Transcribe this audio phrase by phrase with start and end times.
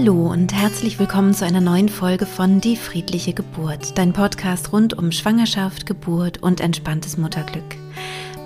[0.00, 4.96] Hallo und herzlich willkommen zu einer neuen Folge von Die friedliche Geburt, dein Podcast rund
[4.96, 7.76] um Schwangerschaft, Geburt und entspanntes Mutterglück.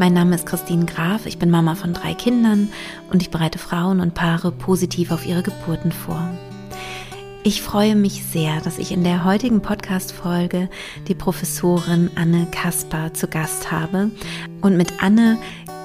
[0.01, 2.71] Mein Name ist Christine Graf, ich bin Mama von drei Kindern
[3.12, 6.29] und ich bereite Frauen und Paare positiv auf ihre Geburten vor.
[7.45, 10.68] Ich freue mich sehr, dass ich in der heutigen Podcast-Folge
[11.07, 14.11] die Professorin Anne Kasper zu Gast habe.
[14.65, 15.37] Und mit Anne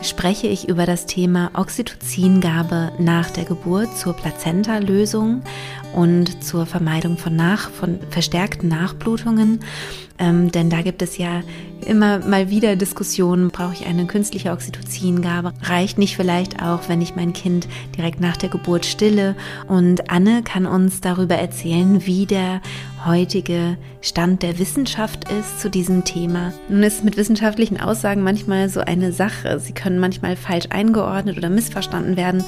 [0.02, 5.42] spreche ich über das Thema Oxytocingabe nach der Geburt zur Plazenta-Lösung
[5.93, 9.60] und zur Vermeidung von, nach, von verstärkten Nachblutungen.
[10.18, 11.42] Ähm, denn da gibt es ja
[11.86, 15.51] immer mal wieder Diskussionen, brauche ich eine künstliche Oxytocingabe?
[15.61, 17.68] Reicht nicht vielleicht auch, wenn ich mein Kind
[17.98, 19.36] direkt nach der Geburt stille?
[19.68, 22.61] Und Anne kann uns darüber erzählen, wie der
[23.05, 26.53] heutige Stand der Wissenschaft ist zu diesem Thema.
[26.67, 29.59] Nun ist mit wissenschaftlichen Aussagen manchmal so eine Sache.
[29.59, 32.44] Sie können manchmal falsch eingeordnet oder missverstanden werden.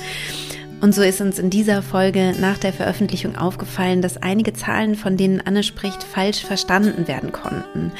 [0.81, 5.15] Und so ist uns in dieser Folge nach der Veröffentlichung aufgefallen, dass einige Zahlen, von
[5.15, 7.91] denen Anne spricht, falsch verstanden werden konnten.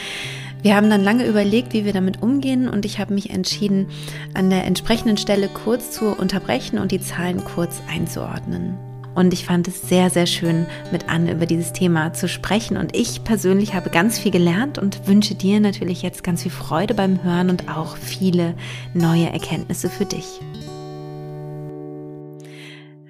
[0.64, 3.88] Wir haben dann lange überlegt, wie wir damit umgehen und ich habe mich entschieden,
[4.34, 8.91] an der entsprechenden Stelle kurz zu unterbrechen und die Zahlen kurz einzuordnen.
[9.14, 12.78] Und ich fand es sehr, sehr schön, mit Anne über dieses Thema zu sprechen.
[12.78, 16.94] Und ich persönlich habe ganz viel gelernt und wünsche dir natürlich jetzt ganz viel Freude
[16.94, 18.56] beim Hören und auch viele
[18.94, 20.40] neue Erkenntnisse für dich.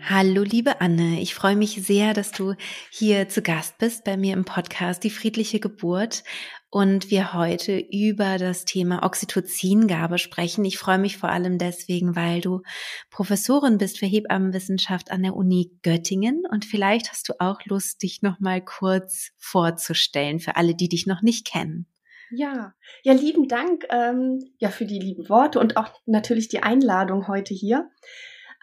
[0.09, 1.21] Hallo, liebe Anne.
[1.21, 2.55] Ich freue mich sehr, dass du
[2.89, 6.23] hier zu Gast bist bei mir im Podcast Die friedliche Geburt
[6.71, 10.63] und wir heute über das Thema Oxytocingabe sprechen.
[10.63, 12.61] Ich freue mich vor allem deswegen, weil du
[13.09, 18.21] Professorin bist für Hebammenwissenschaft an der Uni Göttingen und vielleicht hast du auch Lust, dich
[18.21, 21.87] noch mal kurz vorzustellen für alle, die dich noch nicht kennen.
[22.31, 27.27] Ja, ja, lieben Dank ähm, ja für die lieben Worte und auch natürlich die Einladung
[27.27, 27.91] heute hier.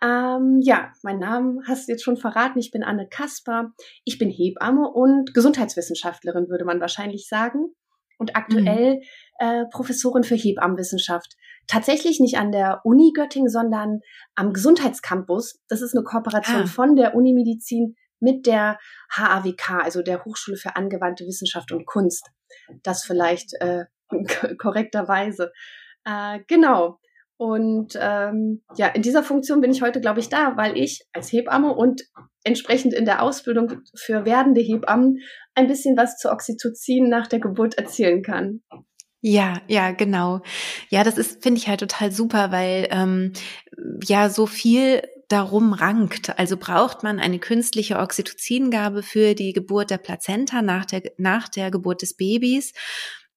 [0.00, 2.58] Ähm, ja, mein Name hast du jetzt schon verraten.
[2.58, 3.72] Ich bin Anne Kasper.
[4.04, 7.74] Ich bin Hebamme und Gesundheitswissenschaftlerin, würde man wahrscheinlich sagen.
[8.18, 9.00] Und aktuell mhm.
[9.38, 11.36] äh, Professorin für Hebammenwissenschaft.
[11.68, 14.00] Tatsächlich nicht an der Uni Göttingen, sondern
[14.34, 15.60] am Gesundheitscampus.
[15.68, 16.66] Das ist eine Kooperation ah.
[16.66, 18.78] von der Unimedizin mit der
[19.10, 22.30] HAWK, also der Hochschule für angewandte Wissenschaft und Kunst.
[22.82, 23.84] Das vielleicht äh,
[24.58, 25.52] korrekterweise.
[26.04, 26.98] Äh, genau.
[27.38, 31.32] Und ähm, ja, in dieser Funktion bin ich heute, glaube ich, da, weil ich als
[31.32, 32.02] Hebamme und
[32.42, 35.18] entsprechend in der Ausbildung für werdende Hebammen
[35.54, 38.62] ein bisschen was zu Oxytocin nach der Geburt erzählen kann.
[39.20, 40.40] Ja, ja, genau.
[40.90, 43.32] Ja, das ist, finde ich halt total super, weil ähm,
[44.04, 46.36] ja so viel darum rankt.
[46.38, 51.70] Also braucht man eine künstliche Oxytocingabe für die Geburt der Plazenta nach der, nach der
[51.70, 52.72] Geburt des Babys.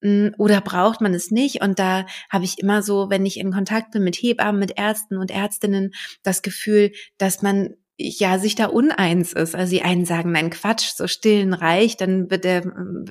[0.02, 1.62] Hm, oder braucht man es nicht?
[1.62, 5.18] Und da habe ich immer so, wenn ich in Kontakt bin mit Hebammen, mit Ärzten
[5.18, 9.56] und Ärztinnen, das Gefühl, dass man ja sich da uneins ist.
[9.56, 12.66] Also die einen sagen, nein, Quatsch, so stillen reicht, dann wird der,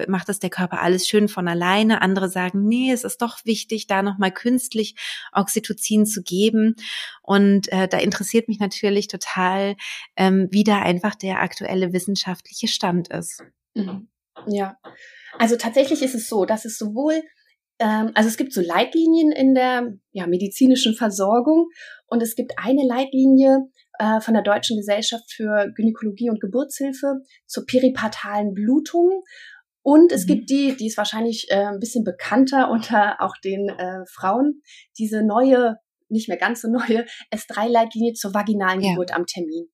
[0.08, 2.02] macht das der Körper alles schön von alleine.
[2.02, 4.96] Andere sagen, nee, es ist doch wichtig, da nochmal künstlich
[5.32, 6.74] Oxytocin zu geben.
[7.22, 9.76] Und äh, da interessiert mich natürlich total,
[10.16, 13.42] ähm, wie da einfach der aktuelle wissenschaftliche Stand ist.
[13.74, 14.08] Mhm.
[14.46, 14.76] Ja,
[15.38, 17.22] also tatsächlich ist es so, dass es sowohl,
[17.78, 21.68] ähm, also es gibt so Leitlinien in der ja, medizinischen Versorgung
[22.06, 23.68] und es gibt eine Leitlinie
[23.98, 29.22] äh, von der Deutschen Gesellschaft für Gynäkologie und Geburtshilfe zur peripartalen Blutung.
[29.82, 30.28] Und es mhm.
[30.28, 34.62] gibt die, die ist wahrscheinlich äh, ein bisschen bekannter unter auch den äh, Frauen,
[34.98, 35.76] diese neue,
[36.08, 38.90] nicht mehr ganz so neue S3-Leitlinie zur vaginalen ja.
[38.90, 39.68] Geburt am Termin.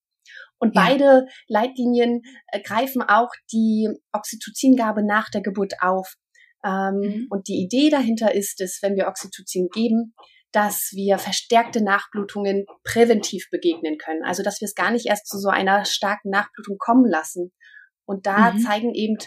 [0.59, 0.83] Und ja.
[0.83, 6.15] beide Leitlinien äh, greifen auch die Oxytocingabe nach der Geburt auf.
[6.65, 7.27] Ähm, mhm.
[7.31, 10.15] Und die Idee dahinter ist es, wenn wir Oxytocin geben,
[10.53, 14.25] dass wir verstärkte Nachblutungen präventiv begegnen können.
[14.25, 17.53] Also dass wir es gar nicht erst zu so einer starken Nachblutung kommen lassen.
[18.07, 18.59] Und da mhm.
[18.61, 19.19] zeigen eben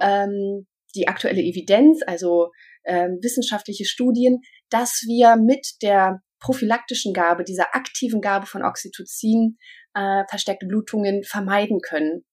[0.00, 2.50] ähm, die aktuelle Evidenz, also
[2.84, 9.58] ähm, wissenschaftliche Studien, dass wir mit der prophylaktischen Gabe, dieser aktiven Gabe von Oxytocin,
[9.94, 12.24] äh, verstärkte Blutungen vermeiden können.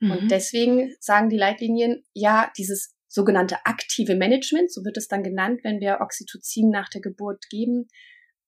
[0.00, 0.10] Mhm.
[0.10, 5.60] Und deswegen sagen die Leitlinien, ja, dieses sogenannte aktive Management, so wird es dann genannt,
[5.64, 7.88] wenn wir Oxytocin nach der Geburt geben,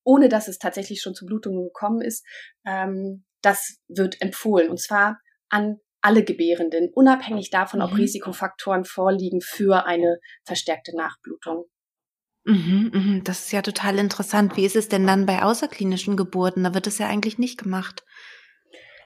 [0.05, 2.25] ohne dass es tatsächlich schon zu Blutungen gekommen ist,
[2.67, 4.71] ähm, das wird empfohlen.
[4.71, 7.87] Und zwar an alle Gebärenden, unabhängig davon, mhm.
[7.87, 11.67] ob Risikofaktoren vorliegen für eine verstärkte Nachblutung.
[12.45, 14.57] Mhm, mhm, das ist ja total interessant.
[14.57, 16.65] Wie ist es denn dann bei außerklinischen Geburten?
[16.65, 18.05] Da wird es ja eigentlich nicht gemacht.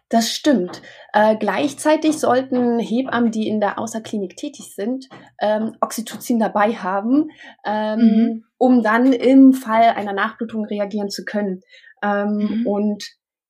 [0.09, 0.83] Das stimmt.
[1.13, 5.09] Äh, gleichzeitig sollten Hebammen, die in der Außerklinik tätig sind,
[5.41, 7.31] ähm, Oxytocin dabei haben,
[7.65, 8.45] ähm, mhm.
[8.57, 11.61] um dann im Fall einer Nachblutung reagieren zu können.
[12.03, 12.67] Ähm, mhm.
[12.67, 13.05] Und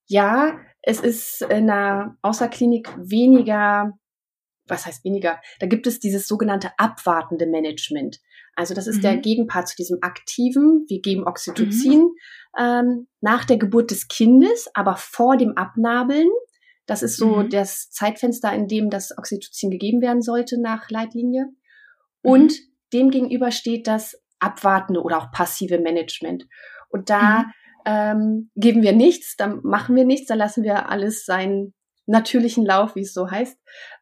[0.06, 3.92] ja, es ist in der Außerklinik weniger,
[4.66, 5.40] was heißt weniger?
[5.60, 8.18] Da gibt es dieses sogenannte abwartende Management.
[8.56, 9.02] Also das ist mhm.
[9.02, 10.86] der Gegenpart zu diesem aktiven.
[10.88, 12.14] Wir geben Oxytocin mhm.
[12.58, 16.28] ähm, nach der Geburt des Kindes, aber vor dem Abnabeln.
[16.86, 17.50] Das ist so mhm.
[17.50, 21.46] das Zeitfenster, in dem das Oxytocin gegeben werden sollte nach Leitlinie.
[22.22, 22.72] Und mhm.
[22.92, 26.46] dem gegenüber steht das abwartende oder auch passive Management.
[26.88, 27.52] Und da mhm.
[27.84, 31.74] ähm, geben wir nichts, dann machen wir nichts, dann lassen wir alles seinen
[32.06, 33.58] natürlichen Lauf, wie es so heißt.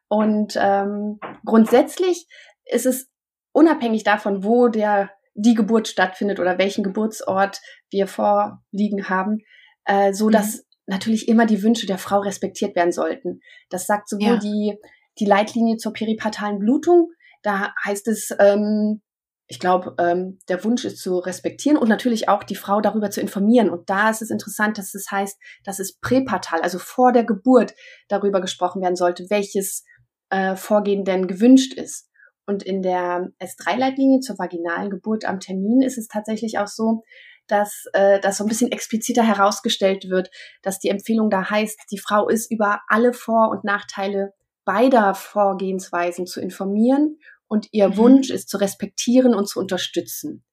[0.07, 2.27] Und ähm, grundsätzlich
[2.65, 3.09] ist es
[3.55, 7.59] unabhängig davon, wo der die Geburt stattfindet oder welchen Geburtsort
[7.89, 9.39] wir vorliegen haben,
[9.85, 10.31] äh, so mhm.
[10.31, 13.39] dass natürlich immer die Wünsche der Frau respektiert werden sollten.
[13.69, 14.37] Das sagt sowohl ja.
[14.37, 14.77] die
[15.19, 17.09] die Leitlinie zur peripartalen Blutung.
[17.41, 19.01] Da heißt es, ähm,
[19.47, 23.21] ich glaube, ähm, der Wunsch ist zu respektieren und natürlich auch die Frau darüber zu
[23.21, 23.69] informieren.
[23.69, 27.73] Und da ist es interessant, dass es heißt, dass es präpartal, also vor der Geburt,
[28.09, 29.85] darüber gesprochen werden sollte, welches
[30.29, 32.09] äh, Vorgehen denn gewünscht ist.
[32.45, 37.03] Und in der S3-Leitlinie zur vaginalen Geburt am Termin ist es tatsächlich auch so,
[37.47, 40.29] dass äh, das so ein bisschen expliziter herausgestellt wird,
[40.61, 44.33] dass die Empfehlung da heißt, die Frau ist über alle Vor- und Nachteile
[44.63, 47.97] beider Vorgehensweisen zu informieren und ihr mhm.
[47.97, 50.43] Wunsch ist zu respektieren und zu unterstützen.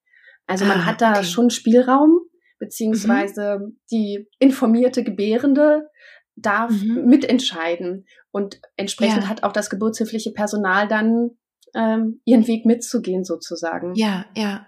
[0.47, 1.25] Also man ah, hat da okay.
[1.25, 2.21] schon Spielraum,
[2.59, 3.81] beziehungsweise mhm.
[3.91, 5.89] die informierte Gebärende
[6.37, 7.07] darf mhm.
[7.07, 9.29] mitentscheiden und entsprechend ja.
[9.29, 11.31] hat auch das geburtshilfliche Personal dann
[11.75, 13.95] ähm, ihren Weg mitzugehen sozusagen.
[13.95, 14.67] Ja, ja.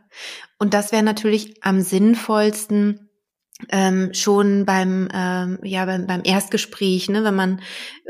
[0.59, 3.05] Und das wäre natürlich am sinnvollsten,
[3.71, 7.61] ähm, schon beim ähm, ja beim, beim Erstgespräch, ne, wenn man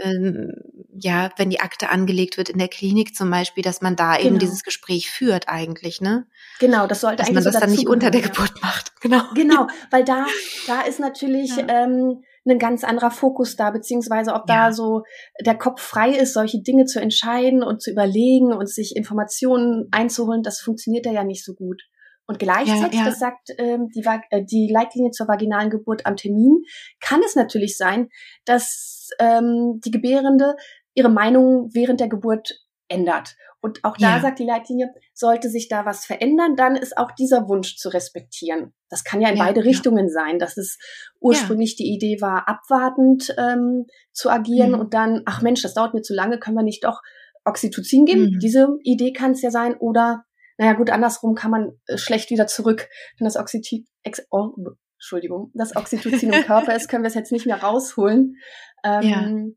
[0.03, 0.53] ähm,
[0.99, 4.27] ja wenn die Akte angelegt wird in der Klinik zum Beispiel, dass man da genau.
[4.27, 6.27] eben dieses Gespräch führt eigentlich, ne?
[6.61, 9.23] Genau, das sollte dass eigentlich man das so dann nicht unter der Geburt macht, genau.
[9.35, 10.27] Genau, weil da
[10.67, 11.67] da ist natürlich ja.
[11.69, 14.67] ähm, ein ganz anderer Fokus da, beziehungsweise ob ja.
[14.67, 15.03] da so
[15.45, 20.43] der Kopf frei ist, solche Dinge zu entscheiden und zu überlegen und sich Informationen einzuholen,
[20.43, 21.83] das funktioniert da ja nicht so gut.
[22.27, 23.11] Und gleichzeitig, ja, ja.
[23.11, 26.63] das sagt ähm, die, äh, die Leitlinie zur vaginalen Geburt am Termin,
[27.01, 28.09] kann es natürlich sein,
[28.47, 30.57] dass ähm, die Gebärende
[30.95, 33.37] ihre Meinung während der Geburt ändert.
[33.61, 34.21] Und auch da ja.
[34.21, 38.75] sagt die Leitlinie, sollte sich da was verändern, dann ist auch dieser Wunsch zu respektieren.
[38.91, 39.65] Das kann ja in ja, beide ja.
[39.67, 40.79] Richtungen sein, dass es
[41.19, 44.81] ursprünglich die Idee war, abwartend ähm, zu agieren mhm.
[44.81, 47.01] und dann, ach Mensch, das dauert mir zu lange, können wir nicht doch
[47.45, 48.35] Oxytocin geben?
[48.35, 48.39] Mhm.
[48.39, 49.77] Diese Idee kann es ja sein.
[49.79, 50.25] Oder
[50.59, 52.89] naja, gut, andersrum kann man äh, schlecht wieder zurück.
[53.19, 53.87] Wenn das Oxytocin,
[54.31, 54.51] oh,
[54.97, 58.37] Entschuldigung, das Oxytocin im Körper ist, können wir es jetzt nicht mehr rausholen.
[58.85, 59.57] Ähm.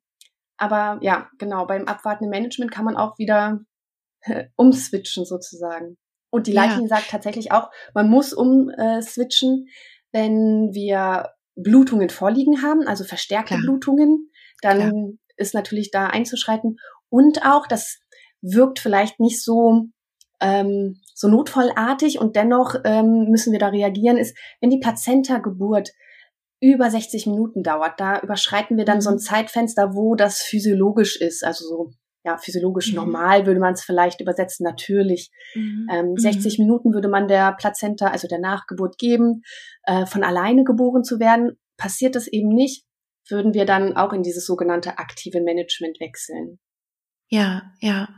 [0.58, 3.60] Aber ja, genau, beim abwartenden Management kann man auch wieder
[4.22, 5.98] äh, umswitchen sozusagen.
[6.30, 6.98] Und die Leitlinie ja.
[6.98, 9.68] sagt tatsächlich auch, man muss umswitchen,
[10.12, 13.62] wenn wir Blutungen vorliegen haben, also verstärkte Klar.
[13.62, 14.32] Blutungen,
[14.62, 15.10] dann Klar.
[15.38, 16.78] ist natürlich da einzuschreiten.
[17.10, 18.00] Und auch, das
[18.42, 19.90] wirkt vielleicht nicht so
[20.40, 25.92] ähm, so notfallartig und dennoch ähm, müssen wir da reagieren, ist, wenn die Plazenta-Geburt
[26.60, 29.02] über 60 Minuten dauert, da überschreiten wir dann mhm.
[29.02, 29.20] so ein mhm.
[29.20, 31.92] Zeitfenster, wo das physiologisch ist, also so
[32.28, 32.98] ja, physiologisch mhm.
[32.98, 35.32] normal würde man es vielleicht übersetzen, natürlich.
[35.56, 35.88] Mhm.
[35.92, 36.66] Ähm, 60 mhm.
[36.66, 39.44] Minuten würde man der Plazenta, also der Nachgeburt geben,
[39.84, 41.58] äh, von alleine geboren zu werden.
[41.78, 42.86] Passiert das eben nicht,
[43.30, 46.60] würden wir dann auch in dieses sogenannte aktive Management wechseln.
[47.30, 48.10] Ja, ja.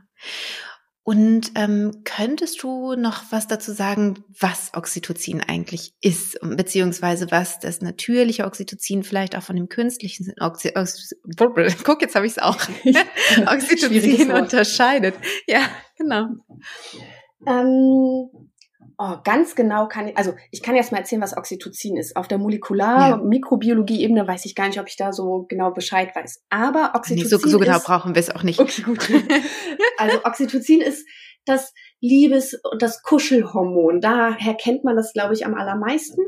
[1.09, 7.81] Und ähm, könntest du noch was dazu sagen, was Oxytocin eigentlich ist, beziehungsweise was das
[7.81, 11.15] natürliche Oxytocin vielleicht auch von dem künstlichen Oxy Oxy
[11.83, 12.55] Guck, jetzt habe ich es auch.
[13.47, 15.15] Oxytocin unterscheidet.
[15.47, 15.61] Ja,
[15.97, 16.27] genau.
[17.47, 18.48] Ähm,
[18.97, 22.15] Oh, ganz genau kann ich, also ich kann jetzt mal erzählen, was Oxytocin ist.
[22.15, 26.43] Auf der Molekular-Mikrobiologie-Ebene weiß ich gar nicht, ob ich da so genau Bescheid weiß.
[26.49, 27.23] Aber Oxytocin.
[27.23, 28.59] Nee, so, so genau ist, brauchen wir es auch nicht.
[28.59, 29.09] Okay, gut.
[29.97, 31.05] also Oxytocin ist
[31.45, 34.01] das Liebes- und das Kuschelhormon.
[34.01, 36.21] Daher kennt man das, glaube ich, am allermeisten.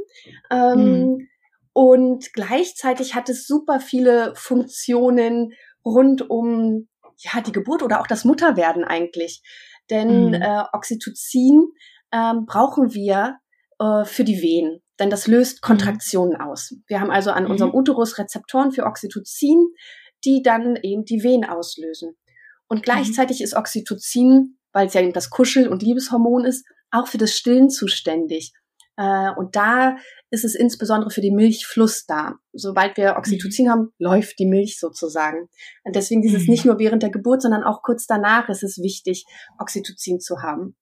[0.50, 1.27] Ähm, hm.
[1.74, 5.53] Und gleichzeitig hat es super viele Funktionen
[5.86, 9.41] rund um ja die Geburt oder auch das Mutterwerden eigentlich.
[9.89, 10.41] Denn hm.
[10.41, 11.72] äh, Oxytocin
[12.12, 13.38] ähm, brauchen wir
[13.80, 15.68] äh, für die Wehen, denn das löst mhm.
[15.68, 16.41] Kontraktionen mhm.
[16.41, 16.75] aus.
[16.88, 17.51] Wir haben also an mhm.
[17.51, 19.68] unserem Uterus Rezeptoren für Oxytocin,
[20.24, 22.18] die dann eben die Wehen auslösen.
[22.68, 22.84] Und mhm.
[22.84, 23.46] gleichzeitig mhm.
[23.46, 27.70] ist Oxytocin, weil es ja eben das Kuschel- und Liebeshormon ist, auch für das Stillen
[27.70, 28.53] zuständig.
[28.98, 29.96] Äh, und da
[30.30, 32.36] ist es insbesondere für den Milchfluss da.
[32.53, 33.70] Sobald wir Oxytocin mhm.
[33.70, 35.50] haben, läuft die Milch sozusagen.
[35.84, 38.77] Und deswegen ist es nicht nur während der Geburt, sondern auch kurz danach ist es
[38.77, 39.25] wichtig,
[39.60, 40.75] Oxytocin zu haben.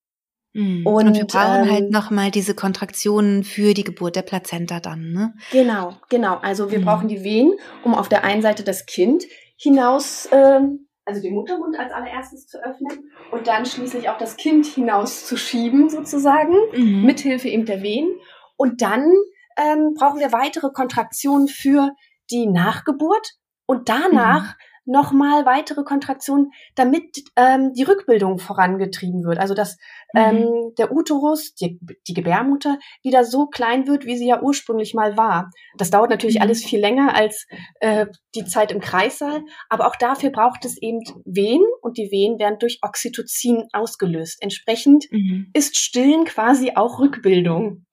[0.53, 0.86] Mhm.
[0.86, 4.79] Und, und, wir brauchen halt ähm, halt nochmal diese Kontraktionen für die Geburt der Plazenta
[4.79, 5.34] dann, ne?
[5.51, 6.38] Genau, genau.
[6.38, 6.86] Also wir mhm.
[6.86, 7.53] brauchen die Wehen,
[7.84, 9.24] um auf der einen Seite das Kind
[9.58, 14.65] hinaus, ähm, also den Muttermund als allererstes zu öffnen und dann schließlich auch das Kind
[14.65, 17.06] hinauszuschieben sozusagen, mhm.
[17.06, 18.10] mithilfe eben der Wehen.
[18.58, 19.12] Und dann
[19.58, 21.91] ähm, brauchen wir weitere Kontraktionen für
[22.32, 23.34] die Nachgeburt
[23.65, 29.38] und danach mhm nochmal weitere Kontraktionen, damit ähm, die Rückbildung vorangetrieben wird.
[29.38, 29.77] Also dass
[30.13, 30.19] mhm.
[30.19, 35.15] ähm, der Uterus, die, die Gebärmutter, wieder so klein wird, wie sie ja ursprünglich mal
[35.15, 35.51] war.
[35.77, 36.41] Das dauert natürlich mhm.
[36.41, 37.46] alles viel länger als
[37.79, 42.39] äh, die Zeit im Kreissaal, aber auch dafür braucht es eben Wehen und die Wehen
[42.39, 44.41] werden durch Oxytocin ausgelöst.
[44.41, 45.51] Entsprechend mhm.
[45.53, 47.86] ist Stillen quasi auch Rückbildung.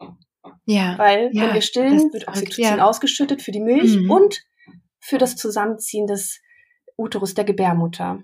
[0.65, 0.99] Ja.
[0.99, 2.85] Weil ja, wenn wir stillen, wird Oxytocin ja.
[2.85, 4.11] ausgeschüttet für die Milch mhm.
[4.11, 4.43] und
[4.99, 6.41] für das Zusammenziehen des
[6.97, 8.23] Uterus der Gebärmutter.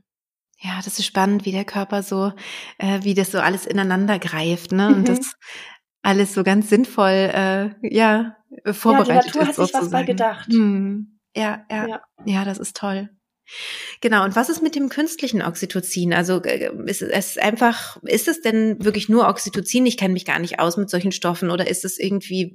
[0.61, 2.33] Ja, das ist spannend, wie der Körper so,
[2.79, 4.89] äh, wie das so alles ineinander greift, ne?
[4.89, 5.05] Und mhm.
[5.05, 5.35] das
[6.03, 8.37] alles so ganz sinnvoll, äh, ja,
[8.71, 9.59] vorbereitet ja, die Natur ist.
[9.59, 10.47] Hat sich was bei gedacht.
[10.49, 11.19] Hm.
[11.35, 13.09] Ja, ja, ja, ja, das ist toll.
[14.01, 14.25] Genau.
[14.25, 16.13] Und was ist mit dem künstlichen Oxytocin?
[16.13, 19.87] Also äh, ist es einfach, ist es denn wirklich nur Oxytocin?
[19.87, 22.55] Ich kenne mich gar nicht aus mit solchen Stoffen oder ist es irgendwie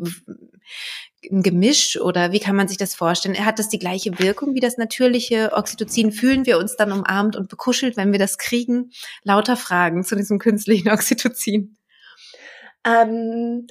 [1.31, 3.45] ein Gemisch oder wie kann man sich das vorstellen?
[3.45, 6.11] Hat das die gleiche Wirkung wie das natürliche Oxytocin?
[6.11, 8.91] Fühlen wir uns dann umarmt und bekuschelt, wenn wir das kriegen?
[9.23, 11.77] Lauter Fragen zu diesem künstlichen Oxytocin.
[12.85, 13.67] Ähm,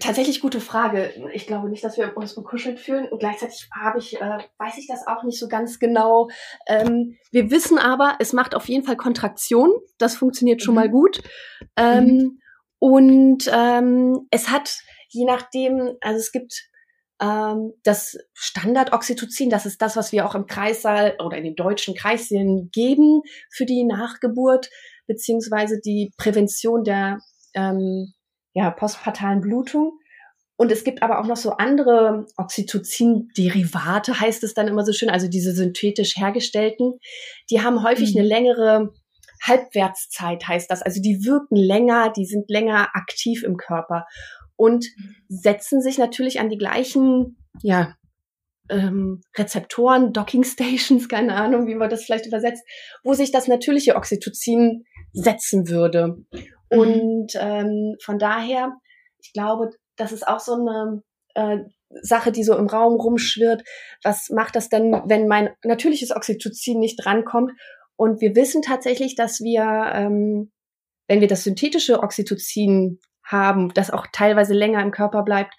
[0.00, 1.12] tatsächlich gute Frage.
[1.32, 3.08] Ich glaube nicht, dass wir uns bekuschelt fühlen.
[3.08, 6.28] Und gleichzeitig habe ich, äh, weiß ich das auch nicht so ganz genau.
[6.66, 9.70] Ähm, wir wissen aber, es macht auf jeden Fall Kontraktion.
[9.98, 10.80] Das funktioniert schon mhm.
[10.80, 11.22] mal gut.
[11.76, 12.40] Ähm, mhm.
[12.78, 16.68] Und ähm, es hat je nachdem, also es gibt
[17.20, 21.94] ähm, das Standard-Oxytocin, das ist das, was wir auch im Kreissaal oder in den deutschen
[21.94, 24.68] Kreissälen geben für die Nachgeburt,
[25.06, 27.18] beziehungsweise die Prävention der
[27.54, 28.12] ähm,
[28.56, 30.00] ja, postpartalen Blutung.
[30.56, 35.10] Und es gibt aber auch noch so andere Oxytocin-Derivate, heißt es dann immer so schön,
[35.10, 36.94] also diese synthetisch hergestellten.
[37.50, 38.20] Die haben häufig mhm.
[38.20, 38.94] eine längere
[39.42, 40.80] Halbwertszeit, heißt das.
[40.80, 44.06] Also die wirken länger, die sind länger aktiv im Körper
[44.56, 44.86] und
[45.28, 47.94] setzen sich natürlich an die gleichen, ja,
[48.70, 52.64] ähm, Rezeptoren, Docking Stations, keine Ahnung, wie man das vielleicht übersetzt,
[53.04, 56.16] wo sich das natürliche Oxytocin setzen würde.
[56.70, 56.78] Mhm.
[56.78, 58.72] Und ähm, von daher,
[59.22, 61.02] ich glaube, das ist auch so eine
[61.34, 61.58] äh,
[62.02, 63.62] Sache, die so im Raum rumschwirrt.
[64.02, 67.52] Was macht das denn, wenn mein natürliches Oxytocin nicht drankommt?
[67.96, 69.62] Und wir wissen tatsächlich, dass wir,
[69.94, 70.52] ähm,
[71.08, 75.54] wenn wir das synthetische Oxytocin haben, das auch teilweise länger im Körper bleibt,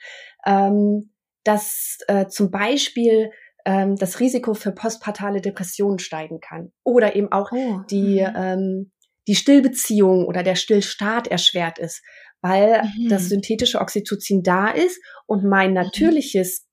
[0.45, 1.11] ähm,
[1.43, 3.31] dass äh, zum Beispiel
[3.65, 7.81] ähm, das Risiko für postpartale Depressionen steigen kann oder eben auch oh.
[7.89, 8.35] die mhm.
[8.35, 8.91] ähm,
[9.27, 12.01] die Stillbeziehung oder der Stillstart erschwert ist,
[12.41, 13.09] weil mhm.
[13.09, 15.75] das synthetische Oxytocin da ist und mein mhm.
[15.75, 16.65] natürliches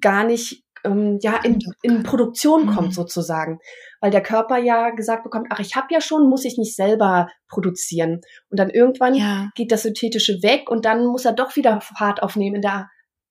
[0.00, 2.92] gar nicht ähm, ja in, in Produktion kommt mhm.
[2.92, 3.58] sozusagen,
[4.00, 7.28] weil der Körper ja gesagt bekommt, ach ich habe ja schon, muss ich nicht selber
[7.48, 9.50] produzieren und dann irgendwann ja.
[9.54, 12.88] geht das synthetische weg und dann muss er doch wieder Fahrt aufnehmen in der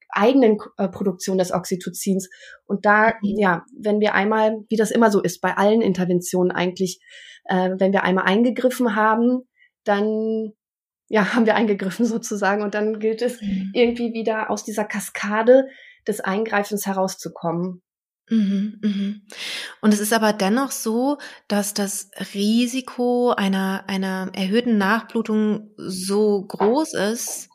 [0.09, 2.29] eigenen äh, Produktion des Oxytocins
[2.65, 3.35] und da mhm.
[3.37, 6.99] ja, wenn wir einmal, wie das immer so ist bei allen Interventionen eigentlich,
[7.45, 9.47] äh, wenn wir einmal eingegriffen haben,
[9.83, 10.53] dann
[11.09, 13.71] ja, haben wir eingegriffen sozusagen und dann gilt es mhm.
[13.73, 15.67] irgendwie wieder aus dieser Kaskade
[16.07, 17.81] des Eingreifens herauszukommen.
[18.29, 19.21] Mhm, mhm.
[19.81, 26.93] Und es ist aber dennoch so, dass das Risiko einer, einer erhöhten Nachblutung so groß
[26.93, 27.48] ist,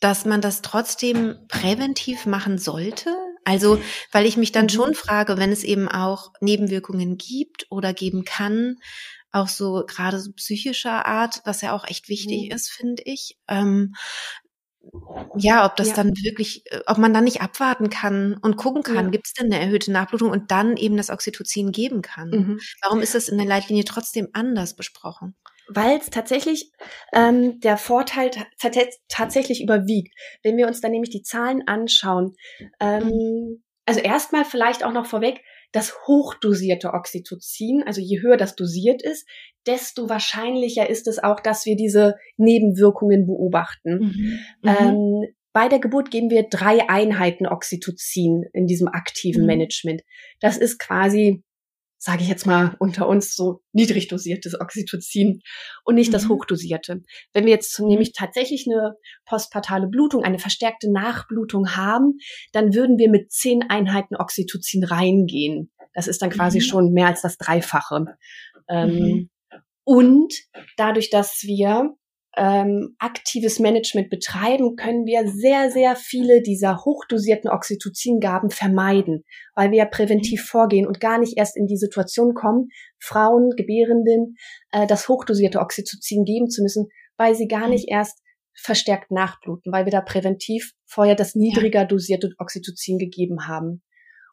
[0.00, 3.14] dass man das trotzdem präventiv machen sollte?
[3.44, 3.80] Also,
[4.12, 4.70] weil ich mich dann mhm.
[4.70, 8.76] schon frage, wenn es eben auch Nebenwirkungen gibt oder geben kann,
[9.32, 12.56] auch so gerade so psychischer Art, was ja auch echt wichtig mhm.
[12.56, 13.38] ist, finde ich.
[13.48, 13.94] Ähm,
[15.36, 15.94] ja, ob das ja.
[15.94, 19.10] dann wirklich, äh, ob man dann nicht abwarten kann und gucken kann, ja.
[19.10, 22.30] gibt es denn eine erhöhte Nachblutung und dann eben das Oxytocin geben kann.
[22.30, 22.60] Mhm.
[22.82, 25.36] Warum ist das in der Leitlinie trotzdem anders besprochen?
[25.72, 26.72] Weil es tatsächlich
[27.12, 28.30] ähm, der Vorteil
[29.08, 30.12] tatsächlich überwiegt.
[30.42, 32.34] Wenn wir uns dann nämlich die Zahlen anschauen,
[32.80, 33.62] ähm, mhm.
[33.86, 35.40] also erstmal vielleicht auch noch vorweg,
[35.72, 39.28] das hochdosierte Oxytocin, also je höher das dosiert ist,
[39.66, 43.98] desto wahrscheinlicher ist es auch, dass wir diese Nebenwirkungen beobachten.
[43.98, 44.40] Mhm.
[44.62, 44.76] mhm.
[44.80, 49.48] Ähm, bei der Geburt geben wir drei Einheiten Oxytocin in diesem aktiven mhm.
[49.48, 50.02] Management.
[50.40, 51.42] Das ist quasi,
[52.02, 55.42] sage ich jetzt mal unter uns, so niedrig dosiertes Oxytocin
[55.84, 56.12] und nicht mhm.
[56.12, 57.02] das hochdosierte.
[57.34, 58.94] Wenn wir jetzt nämlich tatsächlich eine
[59.26, 62.14] postpartale Blutung, eine verstärkte Nachblutung haben,
[62.52, 65.70] dann würden wir mit zehn Einheiten Oxytocin reingehen.
[65.92, 66.62] Das ist dann quasi mhm.
[66.62, 68.06] schon mehr als das Dreifache.
[68.68, 69.30] Ähm, mhm.
[69.84, 70.34] Und
[70.78, 71.94] dadurch, dass wir
[72.36, 79.78] ähm, aktives Management betreiben, können wir sehr, sehr viele dieser hochdosierten Oxytocingaben vermeiden, weil wir
[79.78, 82.68] ja präventiv vorgehen und gar nicht erst in die Situation kommen,
[83.00, 84.36] Frauen, Gebärenden,
[84.70, 88.20] äh, das hochdosierte Oxytocin geben zu müssen, weil sie gar nicht erst
[88.54, 93.82] verstärkt nachbluten, weil wir da präventiv vorher das niedriger dosierte Oxytocin gegeben haben.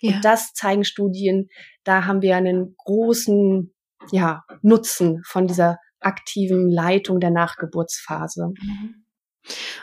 [0.02, 0.16] Ja.
[0.16, 1.50] Und das zeigen Studien,
[1.84, 3.74] da haben wir einen großen
[4.12, 8.48] ja, Nutzen von dieser aktiven Leitung der Nachgeburtsphase.
[8.48, 9.06] Mhm.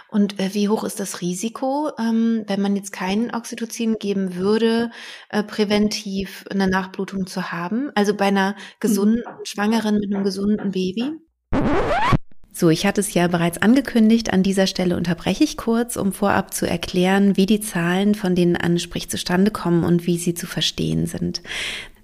[0.08, 4.90] Und äh, wie hoch ist das Risiko, ähm, wenn man jetzt keinen Oxytocin geben würde,
[5.30, 7.90] äh, präventiv eine Nachblutung zu haben?
[7.94, 9.22] Also bei einer gesunden.
[9.44, 11.12] Schwangeren mit einem gesunden Baby?
[12.52, 14.32] So, ich hatte es ja bereits angekündigt.
[14.32, 18.56] An dieser Stelle unterbreche ich kurz, um vorab zu erklären, wie die Zahlen, von denen
[18.56, 21.42] Anne spricht, zustande kommen und wie sie zu verstehen sind.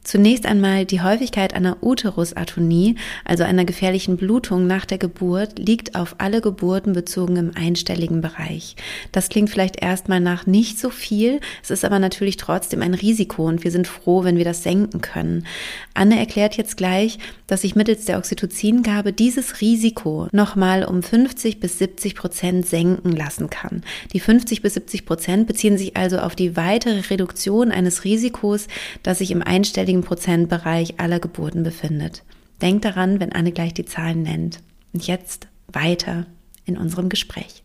[0.02, 6.16] Zunächst einmal die Häufigkeit einer Uterusatonie, also einer gefährlichen Blutung nach der Geburt, liegt auf
[6.18, 8.76] alle Geburten bezogen im einstelligen Bereich.
[9.12, 13.46] Das klingt vielleicht erstmal nach nicht so viel, es ist aber natürlich trotzdem ein Risiko
[13.46, 15.44] und wir sind froh, wenn wir das senken können.
[15.92, 21.78] Anne erklärt jetzt gleich, dass sich mittels der Oxytocingabe dieses Risiko nochmal um 50 bis
[21.78, 23.82] 70 Prozent senken lassen kann.
[24.14, 28.66] Die 50 bis 70 Prozent beziehen sich also auf die weitere Reduktion eines Risikos,
[29.02, 32.22] das sich im einstelligen einstelligen Prozentbereich aller Geburten befindet.
[32.62, 34.60] Denkt daran, wenn Anne gleich die Zahlen nennt.
[34.92, 36.26] Und jetzt weiter
[36.64, 37.64] in unserem Gespräch.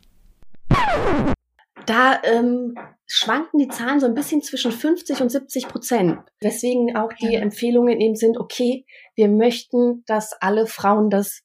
[1.85, 6.19] Da ähm, schwanken die Zahlen so ein bisschen zwischen 50 und 70 Prozent.
[6.41, 7.41] Deswegen auch die ja.
[7.41, 11.41] Empfehlungen eben sind, okay, wir möchten, dass alle Frauen das,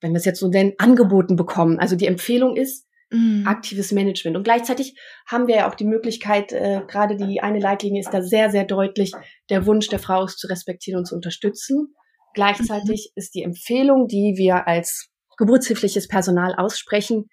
[0.00, 1.78] wenn wir es jetzt so nennen, angeboten bekommen.
[1.78, 3.46] Also die Empfehlung ist, Mhm.
[3.46, 4.36] aktives Management.
[4.36, 4.94] Und gleichzeitig
[5.26, 8.64] haben wir ja auch die Möglichkeit, äh, gerade die eine Leitlinie ist da sehr, sehr
[8.64, 9.12] deutlich,
[9.48, 11.94] der Wunsch der Frau ist zu respektieren und zu unterstützen.
[12.34, 13.20] Gleichzeitig mhm.
[13.20, 17.26] ist die Empfehlung, die wir als geburtshilfliches Personal aussprechen,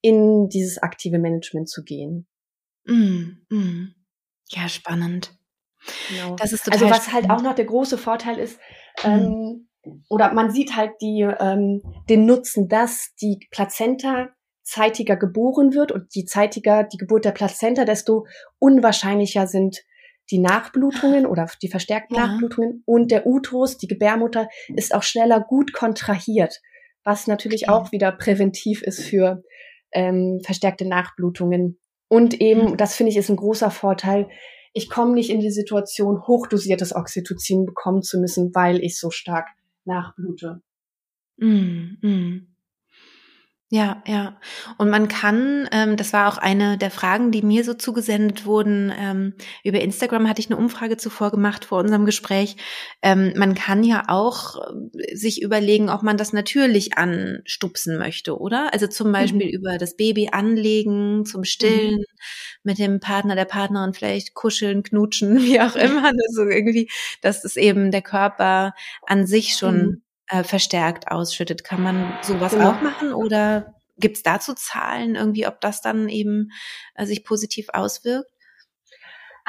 [0.00, 2.28] in dieses aktive Management zu gehen.
[2.84, 3.44] Mhm.
[3.50, 3.94] mhm.
[4.50, 5.36] Ja, spannend.
[6.08, 6.36] Genau.
[6.36, 7.28] Das ist also was spannend.
[7.28, 8.60] halt auch noch der große Vorteil ist,
[9.04, 9.10] mhm.
[9.10, 9.68] ähm,
[10.08, 14.28] oder man sieht halt die, ähm, den Nutzen, dass die Plazenta
[14.66, 18.26] zeitiger geboren wird und je zeitiger die Geburt der Plazenta, desto
[18.58, 19.84] unwahrscheinlicher sind
[20.30, 22.26] die Nachblutungen oder die verstärkten ja.
[22.26, 26.60] Nachblutungen und der Uterus, die Gebärmutter, ist auch schneller gut kontrahiert,
[27.04, 27.72] was natürlich okay.
[27.72, 29.44] auch wieder präventiv ist für
[29.92, 31.78] ähm, verstärkte Nachblutungen.
[32.08, 32.76] Und eben, mhm.
[32.76, 34.28] das finde ich ist ein großer Vorteil,
[34.72, 39.46] ich komme nicht in die Situation, hochdosiertes Oxytocin bekommen zu müssen, weil ich so stark
[39.84, 40.60] nachblute.
[41.38, 42.55] Mm, mm.
[43.68, 44.38] Ja, ja.
[44.78, 48.92] Und man kann, ähm, das war auch eine der Fragen, die mir so zugesendet wurden,
[48.96, 52.56] ähm, über Instagram hatte ich eine Umfrage zuvor gemacht vor unserem Gespräch.
[53.02, 54.54] Ähm, man kann ja auch
[54.94, 58.72] äh, sich überlegen, ob man das natürlich anstupsen möchte, oder?
[58.72, 59.54] Also zum Beispiel mhm.
[59.54, 62.04] über das Baby anlegen, zum Stillen, mhm.
[62.62, 66.12] mit dem Partner, der Partnerin vielleicht kuscheln, knutschen, wie auch immer.
[66.28, 66.88] Also irgendwie,
[67.20, 68.74] dass es eben der Körper
[69.08, 71.64] an sich schon mhm äh, verstärkt ausschüttet.
[71.64, 72.70] Kann man sowas genau.
[72.70, 76.50] auch machen oder gibt es dazu Zahlen irgendwie, ob das dann eben
[76.94, 78.30] äh, sich positiv auswirkt?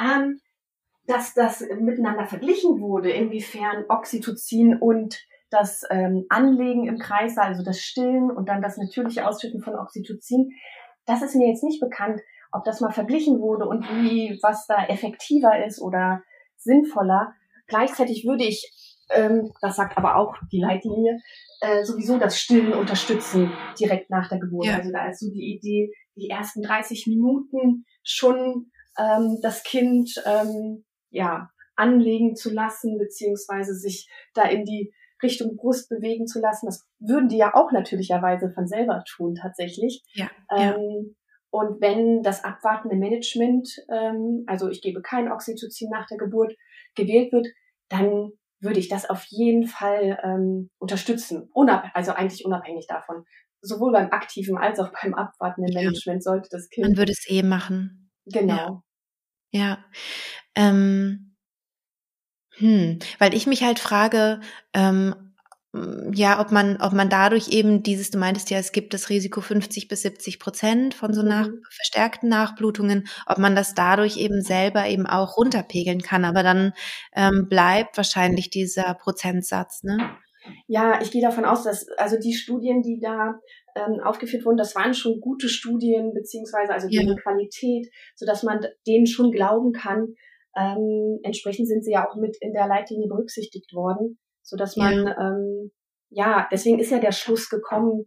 [0.00, 0.40] Ähm,
[1.06, 5.18] dass das miteinander verglichen wurde, inwiefern Oxytocin und
[5.50, 10.50] das ähm, Anlegen im Kreis, also das Stillen und dann das natürliche Ausschütten von Oxytocin,
[11.06, 12.20] das ist mir jetzt nicht bekannt,
[12.52, 16.22] ob das mal verglichen wurde und wie, was da effektiver ist oder
[16.56, 17.34] sinnvoller.
[17.66, 21.18] Gleichzeitig würde ich ähm, das sagt aber auch die Leitlinie,
[21.60, 24.66] äh, sowieso das Stillen unterstützen direkt nach der Geburt.
[24.66, 24.76] Ja.
[24.76, 30.84] Also da ist so die Idee, die ersten 30 Minuten schon ähm, das Kind ähm,
[31.10, 34.92] ja anlegen zu lassen, beziehungsweise sich da in die
[35.22, 36.66] Richtung Brust bewegen zu lassen.
[36.66, 40.02] Das würden die ja auch natürlicherweise von selber tun, tatsächlich.
[40.12, 40.74] Ja, ähm, ja.
[41.50, 46.54] Und wenn das abwartende Management, ähm, also ich gebe kein Oxytocin nach der Geburt,
[46.94, 47.46] gewählt wird,
[47.88, 51.48] dann würde ich das auf jeden Fall ähm, unterstützen.
[51.52, 53.24] Unab also eigentlich unabhängig davon.
[53.60, 56.30] Sowohl beim aktiven als auch beim abwartenden Management ja.
[56.30, 56.86] sollte das Kind.
[56.86, 58.10] Man würde es eh machen.
[58.26, 58.82] Genau.
[59.50, 59.60] Ja.
[59.60, 59.84] ja.
[60.54, 61.36] Ähm,
[62.54, 62.98] hm.
[63.18, 64.40] Weil ich mich halt frage,
[64.74, 65.27] ähm,
[66.14, 69.42] ja, ob man, ob man dadurch eben dieses, du meintest ja, es gibt das Risiko
[69.42, 71.62] 50 bis 70 Prozent von so nach, mhm.
[71.70, 76.24] verstärkten Nachblutungen, ob man das dadurch eben selber eben auch runterpegeln kann.
[76.24, 76.72] Aber dann
[77.14, 79.98] ähm, bleibt wahrscheinlich dieser Prozentsatz, ne?
[80.66, 83.38] Ja, ich gehe davon aus, dass also die Studien, die da
[83.76, 87.14] ähm, aufgeführt wurden, das waren schon gute Studien, beziehungsweise also deren ja.
[87.16, 90.14] Qualität, so dass man denen schon glauben kann.
[90.56, 94.18] Ähm, entsprechend sind sie ja auch mit in der Leitlinie berücksichtigt worden
[94.48, 95.16] so dass man ja.
[95.18, 95.70] ähm,
[96.10, 98.06] ja, deswegen ist ja der Schluss gekommen,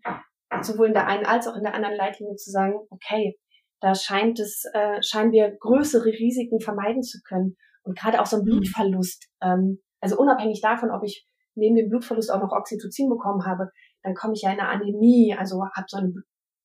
[0.62, 3.38] sowohl in der einen als auch in der anderen Leitlinie zu sagen, okay,
[3.80, 7.58] da scheint es, äh, scheinen wir größere Risiken vermeiden zu können.
[7.84, 8.46] Und gerade auch so ein mhm.
[8.46, 13.70] Blutverlust, ähm, also unabhängig davon, ob ich neben dem Blutverlust auch noch Oxytocin bekommen habe,
[14.04, 16.14] dann komme ich ja in eine Anämie, also habe so eine,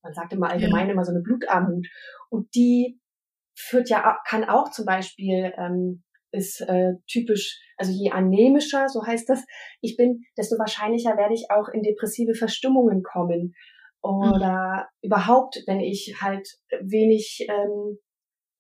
[0.03, 0.93] man sagt immer allgemein ja.
[0.93, 1.87] immer so eine Blutarmut.
[2.31, 3.01] Und die
[3.55, 6.03] führt ja, kann auch zum Beispiel, ähm,
[6.37, 9.45] ist äh, typisch, also je anämischer, so heißt das,
[9.81, 13.55] ich bin, desto wahrscheinlicher werde ich auch in depressive Verstimmungen kommen.
[14.03, 15.09] Oder mhm.
[15.09, 16.47] überhaupt, wenn ich halt
[16.81, 17.99] wenig ähm,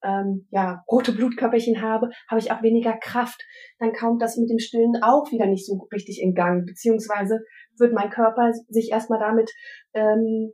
[0.02, 3.44] ähm, ja, rote Blutkörperchen habe, habe ich auch weniger Kraft.
[3.78, 7.40] Dann kommt das mit dem Stillen auch wieder nicht so richtig in Gang, beziehungsweise
[7.78, 9.52] wird mein Körper sich erstmal damit
[9.94, 10.52] ähm,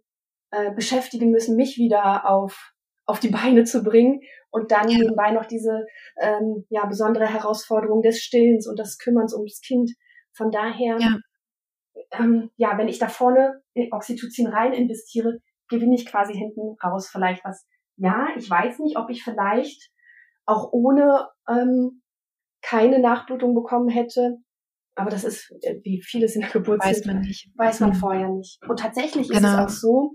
[0.51, 2.73] äh, beschäftigen müssen, mich wieder auf,
[3.07, 4.99] auf die Beine zu bringen und dann ja.
[4.99, 5.87] nebenbei noch diese
[6.21, 9.93] ähm, ja, besondere Herausforderung des Stillens und des Kümmerns ums Kind.
[10.33, 11.17] Von daher, ja.
[12.13, 15.39] Ähm, ja, wenn ich da vorne in Oxytocin rein investiere,
[15.69, 19.91] gewinne ich quasi hinten raus vielleicht was ja, ich weiß nicht, ob ich vielleicht
[20.45, 22.03] auch ohne ähm,
[22.63, 24.39] keine Nachblutung bekommen hätte.
[24.95, 27.51] Aber das ist, äh, wie vieles in der Geburt weiß man nicht.
[27.57, 27.95] Weiß man mhm.
[27.95, 28.59] vorher nicht.
[28.69, 29.39] Und tatsächlich genau.
[29.39, 29.65] ist es genau.
[29.65, 30.15] auch so,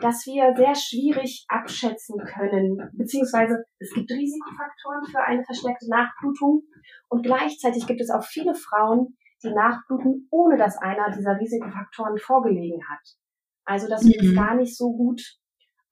[0.00, 6.62] dass wir sehr schwierig abschätzen können, beziehungsweise es gibt Risikofaktoren für eine verstärkte Nachblutung
[7.08, 12.80] und gleichzeitig gibt es auch viele Frauen, die nachbluten, ohne dass einer dieser Risikofaktoren vorgelegen
[12.88, 13.16] hat.
[13.64, 14.26] Also dass wir mhm.
[14.26, 15.22] das gar nicht so gut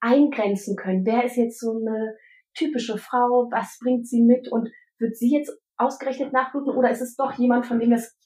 [0.01, 1.05] eingrenzen können.
[1.05, 2.15] Wer ist jetzt so eine
[2.53, 3.49] typische Frau?
[3.51, 4.51] Was bringt sie mit?
[4.51, 8.17] Und wird sie jetzt ausgerechnet nachbluten oder ist es doch jemand, von dem wir es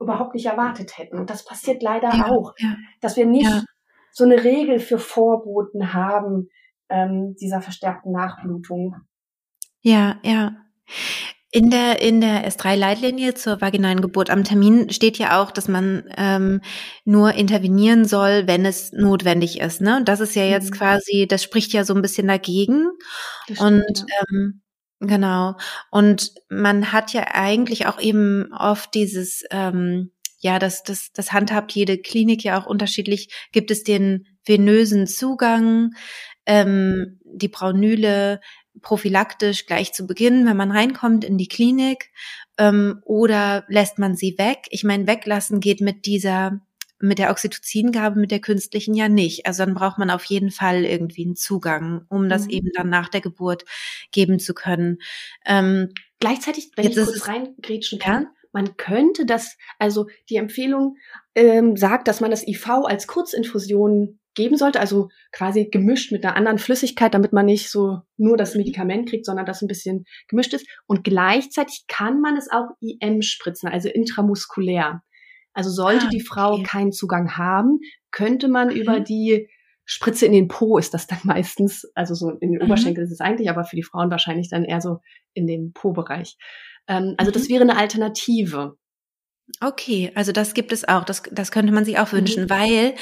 [0.00, 1.18] überhaupt nicht erwartet hätten?
[1.18, 2.76] Und das passiert leider ja, auch, ja.
[3.00, 3.62] dass wir nicht ja.
[4.12, 6.48] So eine Regel für Vorboten haben
[6.88, 8.96] ähm, dieser verstärkten Nachblutung.
[9.80, 10.52] Ja, ja.
[11.54, 16.04] In der, in der S3-Leitlinie zur vaginalen Geburt am Termin steht ja auch, dass man
[16.16, 16.62] ähm,
[17.04, 19.82] nur intervenieren soll, wenn es notwendig ist.
[19.82, 19.98] Ne?
[19.98, 20.76] Und das ist ja jetzt mhm.
[20.76, 22.88] quasi, das spricht ja so ein bisschen dagegen.
[23.44, 24.62] Stimmt, und ähm,
[25.00, 25.56] genau.
[25.90, 30.11] Und man hat ja eigentlich auch eben oft dieses, ähm,
[30.42, 33.32] ja, das, das, das handhabt jede Klinik ja auch unterschiedlich.
[33.52, 35.92] Gibt es den venösen Zugang,
[36.46, 38.40] ähm, die Braunüle,
[38.80, 42.10] prophylaktisch gleich zu Beginn, wenn man reinkommt in die Klinik,
[42.58, 44.66] ähm, oder lässt man sie weg?
[44.70, 46.60] Ich meine, weglassen geht mit dieser
[46.98, 49.44] mit der Oxytocingabe, mit der künstlichen ja nicht.
[49.44, 52.50] Also dann braucht man auf jeden Fall irgendwie einen Zugang, um das mhm.
[52.50, 53.64] eben dann nach der Geburt
[54.12, 54.98] geben zu können.
[55.44, 55.88] Ähm,
[56.20, 58.30] Gleichzeitig, wenn ich kurz reingrätschen kann, ja?
[58.52, 60.96] Man könnte das, also die Empfehlung
[61.34, 66.36] ähm, sagt, dass man das IV als Kurzinfusion geben sollte, also quasi gemischt mit einer
[66.36, 68.60] anderen Flüssigkeit, damit man nicht so nur das mhm.
[68.60, 70.66] Medikament kriegt, sondern das ein bisschen gemischt ist.
[70.86, 75.02] Und gleichzeitig kann man es auch IM spritzen, also intramuskulär.
[75.52, 76.62] Also sollte ah, die Frau okay.
[76.62, 78.74] keinen Zugang haben, könnte man mhm.
[78.74, 79.48] über die
[79.84, 82.66] Spritze in den Po ist das dann meistens, also so in den mhm.
[82.66, 85.00] Oberschenkel ist es eigentlich, aber für die Frauen wahrscheinlich dann eher so
[85.34, 86.36] in dem Po-Bereich.
[86.88, 87.34] Ähm, also mhm.
[87.34, 88.76] das wäre eine Alternative.
[89.60, 91.04] Okay, also das gibt es auch.
[91.04, 92.50] Das, das könnte man sich auch wünschen, mhm.
[92.50, 92.94] weil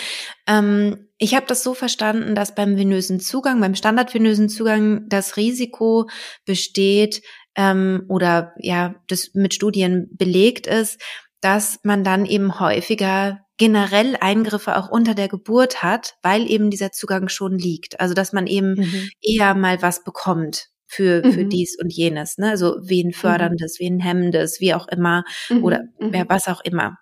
[0.46, 6.08] ähm, ich habe das so verstanden, dass beim venösen Zugang, beim standardvenösen Zugang das Risiko
[6.44, 7.22] besteht
[7.56, 11.00] ähm, oder ja, das mit Studien belegt ist,
[11.40, 16.92] dass man dann eben häufiger generell Eingriffe auch unter der Geburt hat, weil eben dieser
[16.92, 18.00] Zugang schon liegt.
[18.00, 19.10] Also dass man eben mhm.
[19.20, 21.50] eher mal was bekommt für, für mhm.
[21.50, 22.50] dies und jenes, ne?
[22.50, 23.12] Also wie ein mhm.
[23.12, 23.86] förderndes, mhm.
[23.86, 25.62] ein hemmendes, wie auch immer, mhm.
[25.62, 26.98] oder wer was auch immer.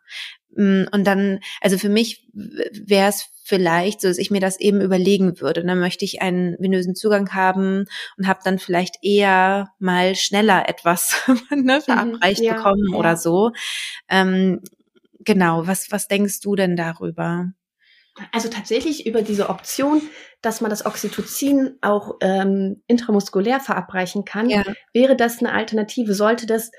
[0.55, 4.83] Mm, und dann, also für mich wäre es vielleicht so, dass ich mir das eben
[4.83, 5.65] überlegen würde.
[5.65, 7.87] Dann möchte ich einen venösen Zugang haben
[8.19, 11.17] und habe dann vielleicht eher mal schneller etwas
[11.51, 11.81] ne, mhm.
[11.81, 12.99] verabreicht ja, bekommen ja.
[12.99, 13.53] oder so.
[14.11, 14.61] Ähm,
[15.21, 17.47] genau, was, was denkst du denn darüber?
[18.33, 20.03] Also tatsächlich über diese Option,
[20.43, 24.63] dass man das Oxytocin auch ähm, intramuskulär verabreichen kann, ja.
[24.93, 26.15] wäre das eine Alternative.
[26.15, 26.71] Sollte das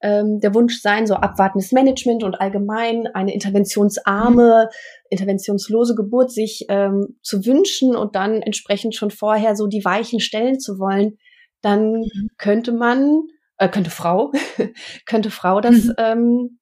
[0.00, 4.76] ähm, der Wunsch sein, so abwartendes Management und allgemein eine interventionsarme, mhm.
[5.10, 10.60] interventionslose Geburt sich ähm, zu wünschen und dann entsprechend schon vorher so die Weichen stellen
[10.60, 11.18] zu wollen,
[11.62, 12.28] dann mhm.
[12.36, 13.22] könnte man,
[13.58, 14.32] äh, könnte Frau,
[15.06, 15.94] könnte Frau das mhm.
[15.98, 16.58] ähm,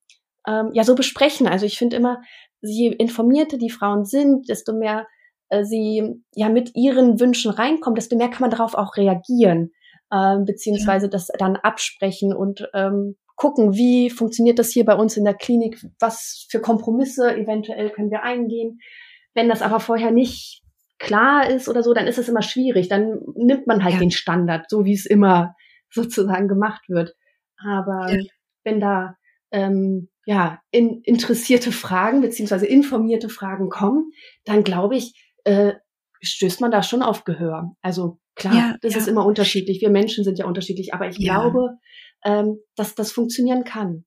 [0.46, 1.46] ähm, ja so besprechen.
[1.46, 2.22] Also ich finde immer,
[2.60, 5.06] je informierter die Frauen sind, desto mehr
[5.48, 9.72] äh, sie ja mit ihren Wünschen reinkommen, desto mehr kann man darauf auch reagieren,
[10.10, 11.10] äh, beziehungsweise ja.
[11.10, 15.78] das dann absprechen und ähm, gucken, wie funktioniert das hier bei uns in der Klinik,
[16.00, 18.78] was für Kompromisse eventuell können wir eingehen.
[19.34, 20.62] Wenn das aber vorher nicht
[20.98, 22.88] klar ist oder so, dann ist es immer schwierig.
[22.88, 24.00] Dann nimmt man halt ja.
[24.00, 25.54] den Standard, so wie es immer
[25.90, 27.14] sozusagen gemacht wird.
[27.58, 28.22] Aber ja.
[28.64, 29.16] wenn da
[29.50, 34.10] ähm, ja in, interessierte Fragen beziehungsweise informierte Fragen kommen,
[34.44, 35.74] dann glaube ich, äh,
[36.20, 37.76] stößt man da schon auf Gehör.
[37.82, 38.98] Also klar, ja, das ja.
[38.98, 39.80] ist immer unterschiedlich.
[39.80, 41.34] Wir Menschen sind ja unterschiedlich, aber ich ja.
[41.34, 41.76] glaube,
[42.24, 44.04] ähm, dass das funktionieren kann.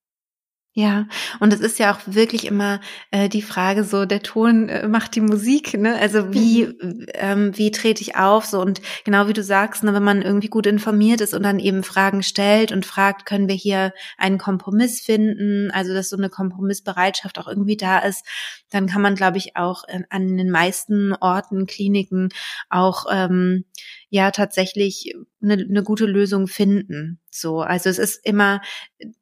[0.73, 1.07] Ja,
[1.39, 2.79] und es ist ja auch wirklich immer
[3.09, 5.97] äh, die Frage, so der Ton äh, macht die Musik, ne?
[5.99, 7.05] Also wie mhm.
[7.15, 10.47] ähm, wie trete ich auf so und genau wie du sagst, ne, wenn man irgendwie
[10.47, 15.01] gut informiert ist und dann eben Fragen stellt und fragt, können wir hier einen Kompromiss
[15.01, 18.23] finden, also dass so eine Kompromissbereitschaft auch irgendwie da ist,
[18.69, 22.29] dann kann man, glaube ich, auch äh, an den meisten Orten, Kliniken
[22.69, 23.65] auch ähm,
[24.09, 27.19] ja tatsächlich eine, eine gute Lösung finden.
[27.31, 28.61] So, also es ist immer